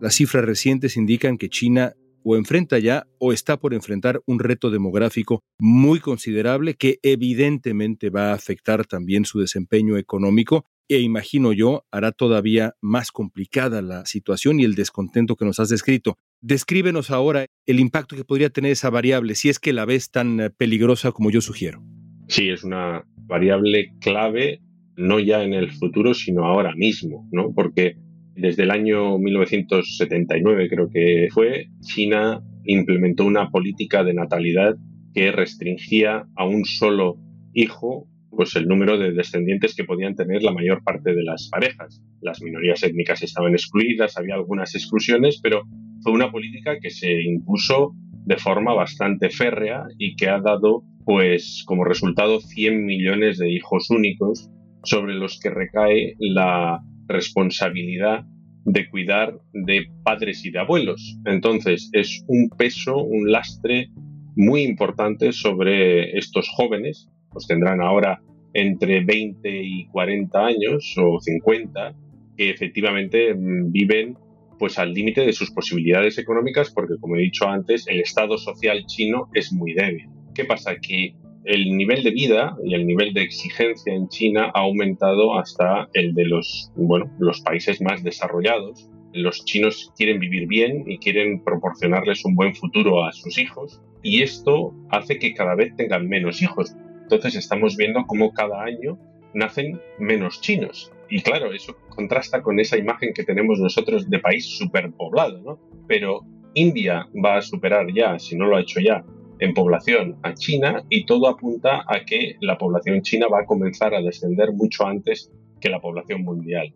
Las 0.00 0.14
cifras 0.14 0.46
recientes 0.46 0.96
indican 0.96 1.36
que 1.36 1.50
China 1.50 1.92
o 2.22 2.34
enfrenta 2.34 2.78
ya 2.78 3.06
o 3.18 3.34
está 3.34 3.58
por 3.58 3.74
enfrentar 3.74 4.22
un 4.24 4.38
reto 4.38 4.70
demográfico 4.70 5.42
muy 5.58 6.00
considerable 6.00 6.76
que 6.76 6.98
evidentemente 7.02 8.08
va 8.08 8.30
a 8.30 8.34
afectar 8.34 8.86
también 8.86 9.26
su 9.26 9.38
desempeño 9.38 9.98
económico 9.98 10.64
e 10.88 10.98
imagino 11.00 11.52
yo 11.52 11.84
hará 11.90 12.10
todavía 12.10 12.74
más 12.80 13.12
complicada 13.12 13.82
la 13.82 14.06
situación 14.06 14.60
y 14.60 14.64
el 14.64 14.74
descontento 14.74 15.36
que 15.36 15.44
nos 15.44 15.60
has 15.60 15.68
descrito. 15.68 16.16
Descríbenos 16.42 17.10
ahora 17.10 17.46
el 17.66 17.80
impacto 17.80 18.16
que 18.16 18.24
podría 18.24 18.48
tener 18.48 18.72
esa 18.72 18.88
variable, 18.88 19.34
si 19.34 19.50
es 19.50 19.58
que 19.58 19.74
la 19.74 19.84
ves 19.84 20.10
tan 20.10 20.40
eh, 20.40 20.50
peligrosa 20.50 21.12
como 21.12 21.30
yo 21.30 21.40
sugiero. 21.40 21.82
Sí, 22.28 22.48
es 22.48 22.64
una 22.64 23.04
variable 23.26 23.92
clave, 24.00 24.62
no 24.96 25.20
ya 25.20 25.42
en 25.42 25.52
el 25.52 25.70
futuro, 25.70 26.14
sino 26.14 26.46
ahora 26.46 26.74
mismo, 26.74 27.28
¿no? 27.30 27.52
Porque 27.54 27.96
desde 28.34 28.62
el 28.62 28.70
año 28.70 29.18
1979, 29.18 30.68
creo 30.70 30.88
que 30.88 31.28
fue, 31.30 31.66
China 31.80 32.42
implementó 32.64 33.24
una 33.26 33.50
política 33.50 34.02
de 34.02 34.14
natalidad 34.14 34.76
que 35.12 35.32
restringía 35.32 36.24
a 36.36 36.46
un 36.46 36.64
solo 36.64 37.18
hijo 37.52 38.06
pues 38.30 38.54
el 38.56 38.66
número 38.66 38.96
de 38.96 39.12
descendientes 39.12 39.74
que 39.74 39.84
podían 39.84 40.14
tener 40.14 40.42
la 40.42 40.52
mayor 40.52 40.82
parte 40.82 41.14
de 41.14 41.22
las 41.22 41.48
parejas. 41.50 42.00
Las 42.20 42.40
minorías 42.40 42.82
étnicas 42.82 43.22
estaban 43.22 43.52
excluidas, 43.52 44.16
había 44.16 44.34
algunas 44.36 44.74
exclusiones, 44.74 45.40
pero 45.42 45.64
fue 46.02 46.12
una 46.12 46.30
política 46.30 46.78
que 46.80 46.90
se 46.90 47.22
impuso 47.22 47.94
de 48.24 48.36
forma 48.36 48.74
bastante 48.74 49.30
férrea 49.30 49.84
y 49.98 50.16
que 50.16 50.28
ha 50.28 50.40
dado 50.40 50.82
pues 51.04 51.64
como 51.66 51.84
resultado 51.84 52.40
100 52.40 52.84
millones 52.84 53.38
de 53.38 53.50
hijos 53.50 53.90
únicos 53.90 54.50
sobre 54.84 55.14
los 55.14 55.40
que 55.40 55.50
recae 55.50 56.14
la 56.18 56.80
responsabilidad 57.08 58.24
de 58.64 58.88
cuidar 58.88 59.34
de 59.52 59.86
padres 60.04 60.44
y 60.44 60.50
de 60.50 60.60
abuelos. 60.60 61.18
Entonces 61.24 61.90
es 61.92 62.22
un 62.28 62.50
peso, 62.50 62.98
un 62.98 63.30
lastre 63.32 63.88
muy 64.36 64.62
importante 64.62 65.32
sobre 65.32 66.16
estos 66.16 66.48
jóvenes 66.50 67.10
pues 67.30 67.46
tendrán 67.46 67.80
ahora 67.80 68.20
entre 68.52 69.04
20 69.04 69.62
y 69.62 69.86
40 69.86 70.46
años 70.46 70.94
o 70.98 71.20
50 71.20 71.94
que 72.36 72.50
efectivamente 72.50 73.34
mm, 73.34 73.70
viven 73.70 74.16
pues 74.60 74.78
al 74.78 74.94
límite 74.94 75.22
de 75.22 75.32
sus 75.32 75.50
posibilidades 75.50 76.18
económicas 76.18 76.70
porque 76.70 76.94
como 77.00 77.16
he 77.16 77.20
dicho 77.20 77.48
antes 77.48 77.88
el 77.88 78.00
estado 78.00 78.38
social 78.38 78.84
chino 78.86 79.28
es 79.34 79.52
muy 79.52 79.74
débil. 79.74 80.08
¿Qué 80.34 80.44
pasa? 80.44 80.76
Que 80.76 81.16
el 81.44 81.76
nivel 81.76 82.04
de 82.04 82.10
vida 82.12 82.56
y 82.64 82.74
el 82.74 82.86
nivel 82.86 83.12
de 83.12 83.22
exigencia 83.22 83.92
en 83.92 84.08
China 84.08 84.52
ha 84.54 84.60
aumentado 84.60 85.36
hasta 85.36 85.88
el 85.94 86.14
de 86.14 86.26
los, 86.26 86.70
bueno, 86.76 87.10
los 87.18 87.40
países 87.40 87.80
más 87.80 88.04
desarrollados. 88.04 88.88
Los 89.12 89.44
chinos 89.44 89.92
quieren 89.96 90.20
vivir 90.20 90.46
bien 90.46 90.84
y 90.86 90.98
quieren 90.98 91.42
proporcionarles 91.42 92.24
un 92.24 92.36
buen 92.36 92.54
futuro 92.54 93.04
a 93.04 93.12
sus 93.12 93.36
hijos 93.38 93.82
y 94.04 94.22
esto 94.22 94.72
hace 94.90 95.18
que 95.18 95.34
cada 95.34 95.56
vez 95.56 95.74
tengan 95.74 96.08
menos 96.08 96.40
hijos 96.42 96.76
entonces 97.10 97.34
estamos 97.34 97.76
viendo 97.76 98.06
cómo 98.06 98.32
cada 98.32 98.62
año 98.62 98.96
nacen 99.34 99.80
menos 99.98 100.40
chinos. 100.40 100.92
Y 101.10 101.22
claro, 101.22 101.52
eso 101.52 101.76
contrasta 101.88 102.40
con 102.42 102.60
esa 102.60 102.78
imagen 102.78 103.12
que 103.12 103.24
tenemos 103.24 103.58
nosotros 103.58 104.08
de 104.08 104.18
país 104.20 104.46
superpoblado, 104.46 105.40
¿no? 105.40 105.58
Pero 105.88 106.20
India 106.54 107.08
va 107.24 107.38
a 107.38 107.42
superar 107.42 107.92
ya, 107.92 108.18
si 108.18 108.36
no 108.36 108.46
lo 108.46 108.56
ha 108.56 108.60
hecho 108.60 108.80
ya, 108.80 109.04
en 109.40 109.54
población 109.54 110.16
a 110.22 110.34
China 110.34 110.84
y 110.88 111.04
todo 111.06 111.28
apunta 111.28 111.84
a 111.86 112.04
que 112.04 112.36
la 112.40 112.58
población 112.58 113.02
china 113.02 113.26
va 113.26 113.40
a 113.40 113.46
comenzar 113.46 113.94
a 113.94 114.02
descender 114.02 114.52
mucho 114.52 114.86
antes 114.86 115.32
que 115.60 115.70
la 115.70 115.80
población 115.80 116.22
mundial. 116.22 116.72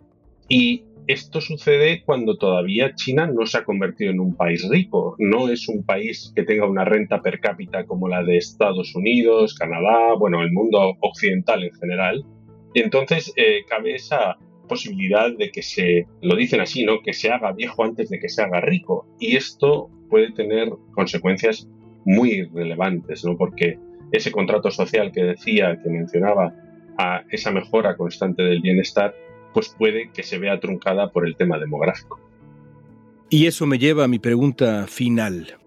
Y 0.49 0.85
esto 1.07 1.42
sucede 1.42 2.03
cuando 2.05 2.38
todavía 2.38 2.94
China 2.94 3.27
no 3.27 3.44
se 3.44 3.59
ha 3.59 3.64
convertido 3.64 4.11
en 4.11 4.20
un 4.20 4.35
país 4.35 4.66
rico, 4.70 5.16
no 5.18 5.49
es 5.49 5.68
un 5.68 5.85
país 5.85 6.33
que 6.35 6.44
tenga 6.44 6.66
una 6.66 6.85
renta 6.85 7.20
per 7.20 7.40
cápita 7.40 7.85
como 7.85 8.09
la 8.09 8.23
de 8.23 8.38
Estados 8.38 8.94
Unidos, 8.94 9.55
Canadá, 9.55 10.14
bueno, 10.18 10.42
el 10.42 10.53
mundo 10.53 10.97
occidental 11.01 11.62
en 11.62 11.73
general. 11.75 12.25
Entonces 12.75 13.33
eh, 13.37 13.65
cabe 13.69 13.95
esa 13.95 14.37
posibilidad 14.69 15.31
de 15.37 15.51
que 15.51 15.63
se, 15.63 16.07
lo 16.23 16.37
dicen 16.37 16.61
así, 16.61 16.85
¿no? 16.85 17.01
Que 17.03 17.13
se 17.13 17.31
haga 17.31 17.53
viejo 17.53 17.85
antes 17.85 18.11
de 18.11 18.19
que 18.19 18.29
se 18.29 18.43
haga 18.43 18.61
rico. 18.61 19.07
Y 19.19 19.37
esto 19.37 19.91
puede 20.11 20.33
tener 20.33 20.71
consecuencias 20.95 21.69
muy 22.05 22.45
relevantes, 22.53 23.25
¿no? 23.25 23.37
Porque 23.37 23.79
ese 24.13 24.31
contrato 24.31 24.71
social 24.71 25.13
que 25.13 25.25
decía, 25.25 25.79
que 25.83 25.91
mencionaba, 25.91 26.55
a 26.99 27.25
esa 27.31 27.51
mejora 27.51 27.97
constante 27.97 28.43
del 28.43 28.61
bienestar, 28.61 29.15
pues 29.53 29.75
puede 29.77 30.11
que 30.13 30.23
se 30.23 30.39
vea 30.39 30.61
truncada 30.61 31.11
por 31.11 31.27
el 31.27 31.37
tema 31.37 31.59
demográfico. 31.59 32.21
Y 33.31 33.47
eso 33.47 33.67
me 33.67 33.79
lleva 33.79 34.05
a 34.05 34.09
mi 34.09 34.19
pregunta 34.19 34.87
final. 34.87 35.59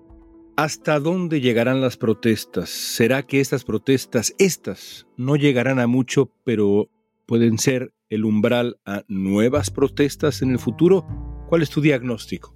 ¿Hasta 0.55 0.99
dónde 0.99 1.41
llegarán 1.41 1.81
las 1.81 1.97
protestas? 1.97 2.69
¿Será 2.69 3.23
que 3.23 3.39
estas 3.39 3.63
protestas, 3.63 4.33
estas, 4.39 5.05
no 5.17 5.35
llegarán 5.35 5.79
a 5.79 5.87
mucho, 5.87 6.31
pero 6.43 6.89
pueden 7.27 7.59
ser 7.59 7.93
el 8.09 8.25
umbral 8.25 8.77
a 8.85 9.03
nuevas 9.07 9.69
protestas 9.69 10.41
en 10.41 10.51
el 10.51 10.59
futuro? 10.59 11.05
¿Cuál 11.49 11.61
es 11.61 11.69
tu 11.69 11.81
diagnóstico? 11.81 12.55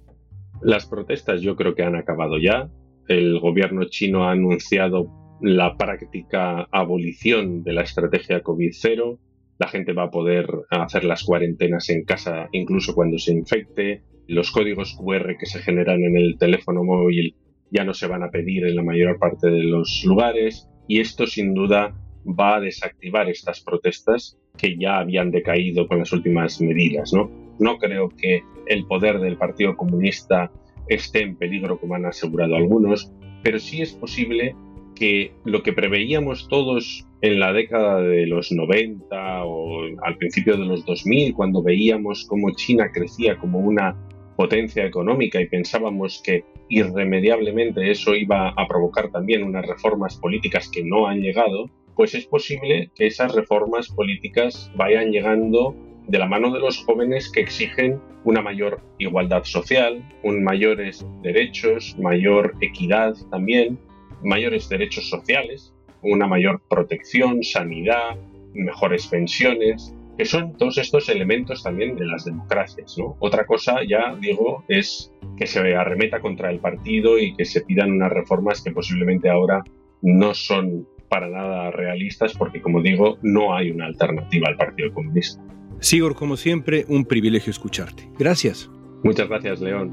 Las 0.62 0.86
protestas 0.86 1.42
yo 1.42 1.54
creo 1.54 1.74
que 1.74 1.84
han 1.84 1.94
acabado 1.94 2.38
ya. 2.38 2.70
El 3.06 3.38
gobierno 3.38 3.84
chino 3.84 4.24
ha 4.24 4.32
anunciado 4.32 5.38
la 5.40 5.76
práctica 5.76 6.68
abolición 6.72 7.62
de 7.62 7.72
la 7.72 7.82
estrategia 7.82 8.42
COVID-0 8.42 9.18
la 9.62 9.68
gente 9.68 9.92
va 9.92 10.04
a 10.04 10.10
poder 10.10 10.46
hacer 10.70 11.04
las 11.04 11.22
cuarentenas 11.22 11.88
en 11.88 12.04
casa 12.04 12.48
incluso 12.50 12.96
cuando 12.96 13.16
se 13.18 13.32
infecte, 13.32 14.02
los 14.26 14.50
códigos 14.50 14.96
QR 14.96 15.36
que 15.38 15.46
se 15.46 15.60
generan 15.60 16.02
en 16.02 16.16
el 16.16 16.36
teléfono 16.36 16.82
móvil 16.82 17.36
ya 17.70 17.84
no 17.84 17.94
se 17.94 18.08
van 18.08 18.24
a 18.24 18.30
pedir 18.30 18.66
en 18.66 18.74
la 18.74 18.82
mayor 18.82 19.20
parte 19.20 19.50
de 19.50 19.62
los 19.62 20.02
lugares 20.04 20.68
y 20.88 20.98
esto 20.98 21.28
sin 21.28 21.54
duda 21.54 21.94
va 22.26 22.56
a 22.56 22.60
desactivar 22.60 23.30
estas 23.30 23.60
protestas 23.60 24.36
que 24.56 24.76
ya 24.76 24.98
habían 24.98 25.30
decaído 25.30 25.86
con 25.86 25.98
las 25.98 26.12
últimas 26.12 26.60
medidas. 26.60 27.12
No, 27.12 27.30
no 27.58 27.78
creo 27.78 28.08
que 28.10 28.42
el 28.66 28.86
poder 28.86 29.20
del 29.20 29.36
Partido 29.36 29.76
Comunista 29.76 30.50
esté 30.88 31.22
en 31.22 31.36
peligro 31.36 31.78
como 31.78 31.94
han 31.94 32.06
asegurado 32.06 32.56
algunos, 32.56 33.12
pero 33.42 33.58
sí 33.58 33.82
es 33.82 33.92
posible 33.92 34.54
que 34.94 35.32
lo 35.44 35.62
que 35.62 35.72
preveíamos 35.72 36.48
todos 36.48 37.06
en 37.22 37.40
la 37.40 37.52
década 37.52 38.00
de 38.00 38.26
los 38.26 38.52
90 38.52 39.44
o 39.44 39.84
al 40.02 40.16
principio 40.18 40.56
de 40.56 40.64
los 40.64 40.84
2000, 40.84 41.34
cuando 41.34 41.62
veíamos 41.62 42.26
cómo 42.28 42.50
China 42.50 42.90
crecía 42.92 43.38
como 43.38 43.58
una 43.60 43.96
potencia 44.36 44.84
económica 44.84 45.40
y 45.40 45.46
pensábamos 45.46 46.20
que 46.24 46.44
irremediablemente 46.68 47.90
eso 47.90 48.14
iba 48.14 48.48
a 48.50 48.66
provocar 48.66 49.10
también 49.10 49.44
unas 49.44 49.66
reformas 49.66 50.16
políticas 50.16 50.68
que 50.68 50.82
no 50.82 51.06
han 51.06 51.20
llegado, 51.20 51.70
pues 51.96 52.14
es 52.14 52.26
posible 52.26 52.90
que 52.94 53.06
esas 53.06 53.34
reformas 53.34 53.88
políticas 53.88 54.70
vayan 54.76 55.10
llegando 55.10 55.74
de 56.06 56.18
la 56.18 56.26
mano 56.26 56.52
de 56.52 56.60
los 56.60 56.84
jóvenes 56.84 57.30
que 57.30 57.40
exigen 57.40 58.00
una 58.24 58.42
mayor 58.42 58.80
igualdad 58.98 59.44
social, 59.44 60.02
un 60.22 60.42
mayores 60.42 61.06
derechos, 61.22 61.96
mayor 61.98 62.54
equidad 62.60 63.14
también, 63.30 63.78
mayores 64.22 64.68
derechos 64.68 65.08
sociales, 65.08 65.72
una 66.02 66.26
mayor 66.26 66.60
protección, 66.68 67.42
sanidad, 67.42 68.16
mejores 68.54 69.06
pensiones, 69.06 69.94
que 70.16 70.24
son 70.24 70.56
todos 70.56 70.78
estos 70.78 71.08
elementos 71.08 71.62
también 71.62 71.96
de 71.96 72.06
las 72.06 72.24
democracias. 72.24 72.96
Otra 73.18 73.46
cosa, 73.46 73.80
ya 73.88 74.14
digo, 74.20 74.64
es 74.68 75.12
que 75.36 75.46
se 75.46 75.74
arremeta 75.74 76.20
contra 76.20 76.50
el 76.50 76.60
partido 76.60 77.18
y 77.18 77.34
que 77.34 77.44
se 77.44 77.62
pidan 77.62 77.92
unas 77.92 78.12
reformas 78.12 78.62
que 78.62 78.72
posiblemente 78.72 79.30
ahora 79.30 79.62
no 80.02 80.34
son 80.34 80.86
para 81.12 81.28
nada 81.28 81.70
realistas 81.70 82.32
porque, 82.32 82.62
como 82.62 82.80
digo, 82.80 83.18
no 83.20 83.54
hay 83.54 83.70
una 83.70 83.84
alternativa 83.84 84.48
al 84.48 84.56
Partido 84.56 84.94
Comunista. 84.94 85.44
Sigor, 85.78 86.14
como 86.14 86.38
siempre, 86.38 86.86
un 86.88 87.04
privilegio 87.04 87.50
escucharte. 87.50 88.08
Gracias. 88.18 88.70
Muchas 89.04 89.28
gracias, 89.28 89.60
León. 89.60 89.92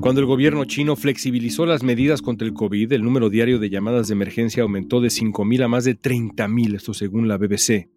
Cuando 0.00 0.22
el 0.22 0.26
gobierno 0.26 0.64
chino 0.64 0.96
flexibilizó 0.96 1.66
las 1.66 1.82
medidas 1.82 2.22
contra 2.22 2.48
el 2.48 2.54
COVID, 2.54 2.90
el 2.90 3.02
número 3.02 3.28
diario 3.28 3.58
de 3.58 3.68
llamadas 3.68 4.08
de 4.08 4.14
emergencia 4.14 4.62
aumentó 4.62 5.02
de 5.02 5.08
5.000 5.08 5.62
a 5.62 5.68
más 5.68 5.84
de 5.84 5.94
30.000, 5.94 6.76
esto 6.76 6.94
según 6.94 7.28
la 7.28 7.36
BBC. 7.36 7.90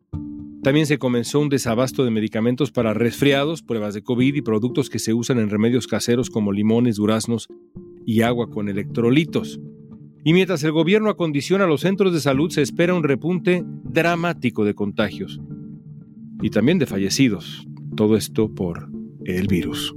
También 0.63 0.85
se 0.85 0.97
comenzó 0.97 1.39
un 1.39 1.47
desabasto 1.47 2.03
de 2.03 2.11
medicamentos 2.11 2.71
para 2.71 2.93
resfriados, 2.93 3.61
pruebas 3.61 3.93
de 3.93 4.03
COVID 4.03 4.35
y 4.35 4.41
productos 4.41 4.89
que 4.89 4.99
se 4.99 5.13
usan 5.13 5.39
en 5.39 5.49
remedios 5.49 5.87
caseros 5.87 6.29
como 6.29 6.51
limones, 6.51 6.97
duraznos 6.97 7.47
y 8.05 8.21
agua 8.21 8.49
con 8.49 8.69
electrolitos. 8.69 9.59
Y 10.23 10.33
mientras 10.33 10.63
el 10.63 10.71
gobierno 10.71 11.09
acondiciona 11.09 11.67
los 11.67 11.81
centros 11.81 12.13
de 12.13 12.19
salud, 12.19 12.49
se 12.49 12.61
espera 12.61 12.93
un 12.93 13.03
repunte 13.03 13.63
dramático 13.83 14.65
de 14.65 14.73
contagios 14.73 15.39
y 16.41 16.49
también 16.49 16.79
de 16.79 16.85
fallecidos. 16.85 17.67
Todo 17.95 18.15
esto 18.15 18.53
por 18.53 18.89
el 19.25 19.47
virus. 19.47 19.95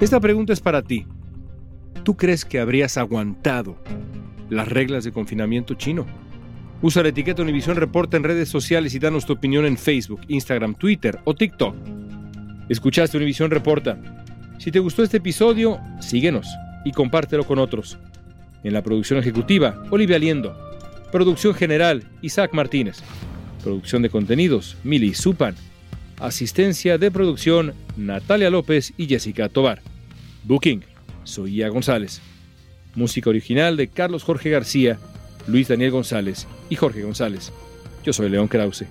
Esta 0.00 0.18
pregunta 0.18 0.54
es 0.54 0.60
para 0.60 0.82
ti. 0.82 1.06
¿Tú 2.04 2.16
crees 2.16 2.46
que 2.46 2.58
habrías 2.58 2.96
aguantado 2.96 3.76
las 4.50 4.68
reglas 4.68 5.04
de 5.04 5.12
confinamiento 5.12 5.74
chino? 5.74 6.06
Usa 6.82 7.02
la 7.02 7.10
etiqueta 7.10 7.42
Univisión 7.42 7.76
Reporta 7.76 8.16
en 8.16 8.24
redes 8.24 8.48
sociales 8.48 8.94
y 8.94 8.98
danos 8.98 9.26
tu 9.26 9.34
opinión 9.34 9.66
en 9.66 9.76
Facebook, 9.76 10.20
Instagram, 10.28 10.74
Twitter 10.74 11.18
o 11.24 11.34
TikTok. 11.34 11.74
Escuchaste 12.68 13.16
Univisión 13.16 13.50
Reporta. 13.50 13.98
Si 14.58 14.70
te 14.70 14.78
gustó 14.78 15.02
este 15.02 15.18
episodio, 15.18 15.80
síguenos 16.00 16.46
y 16.84 16.92
compártelo 16.92 17.44
con 17.44 17.58
otros. 17.58 17.98
En 18.62 18.72
la 18.72 18.82
producción 18.82 19.18
ejecutiva, 19.18 19.82
Olivia 19.90 20.18
Liendo. 20.18 20.56
Producción 21.12 21.54
general, 21.54 22.04
Isaac 22.22 22.52
Martínez. 22.54 23.02
Producción 23.62 24.02
de 24.02 24.10
contenidos, 24.10 24.76
Mili 24.84 25.14
Supan. 25.14 25.54
Asistencia 26.18 26.98
de 26.98 27.10
producción, 27.10 27.74
Natalia 27.96 28.50
López 28.50 28.92
y 28.96 29.06
Jessica 29.06 29.48
Tobar. 29.48 29.82
Booking, 30.44 30.82
Soía 31.24 31.68
González. 31.68 32.22
Música 32.94 33.30
original 33.30 33.76
de 33.76 33.88
Carlos 33.88 34.22
Jorge 34.22 34.50
García 34.50 34.98
Luis 35.46 35.68
Daniel 35.68 35.90
González 35.90 36.46
y 36.68 36.76
Jorge 36.76 37.02
González. 37.02 37.52
Yo 38.04 38.12
soy 38.12 38.28
León 38.28 38.48
Krause. 38.48 38.86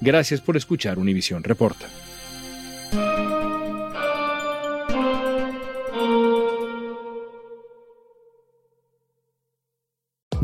Gracias 0.00 0.40
por 0.40 0.56
escuchar 0.56 0.98
Univisión 0.98 1.42
Reporta. 1.42 1.86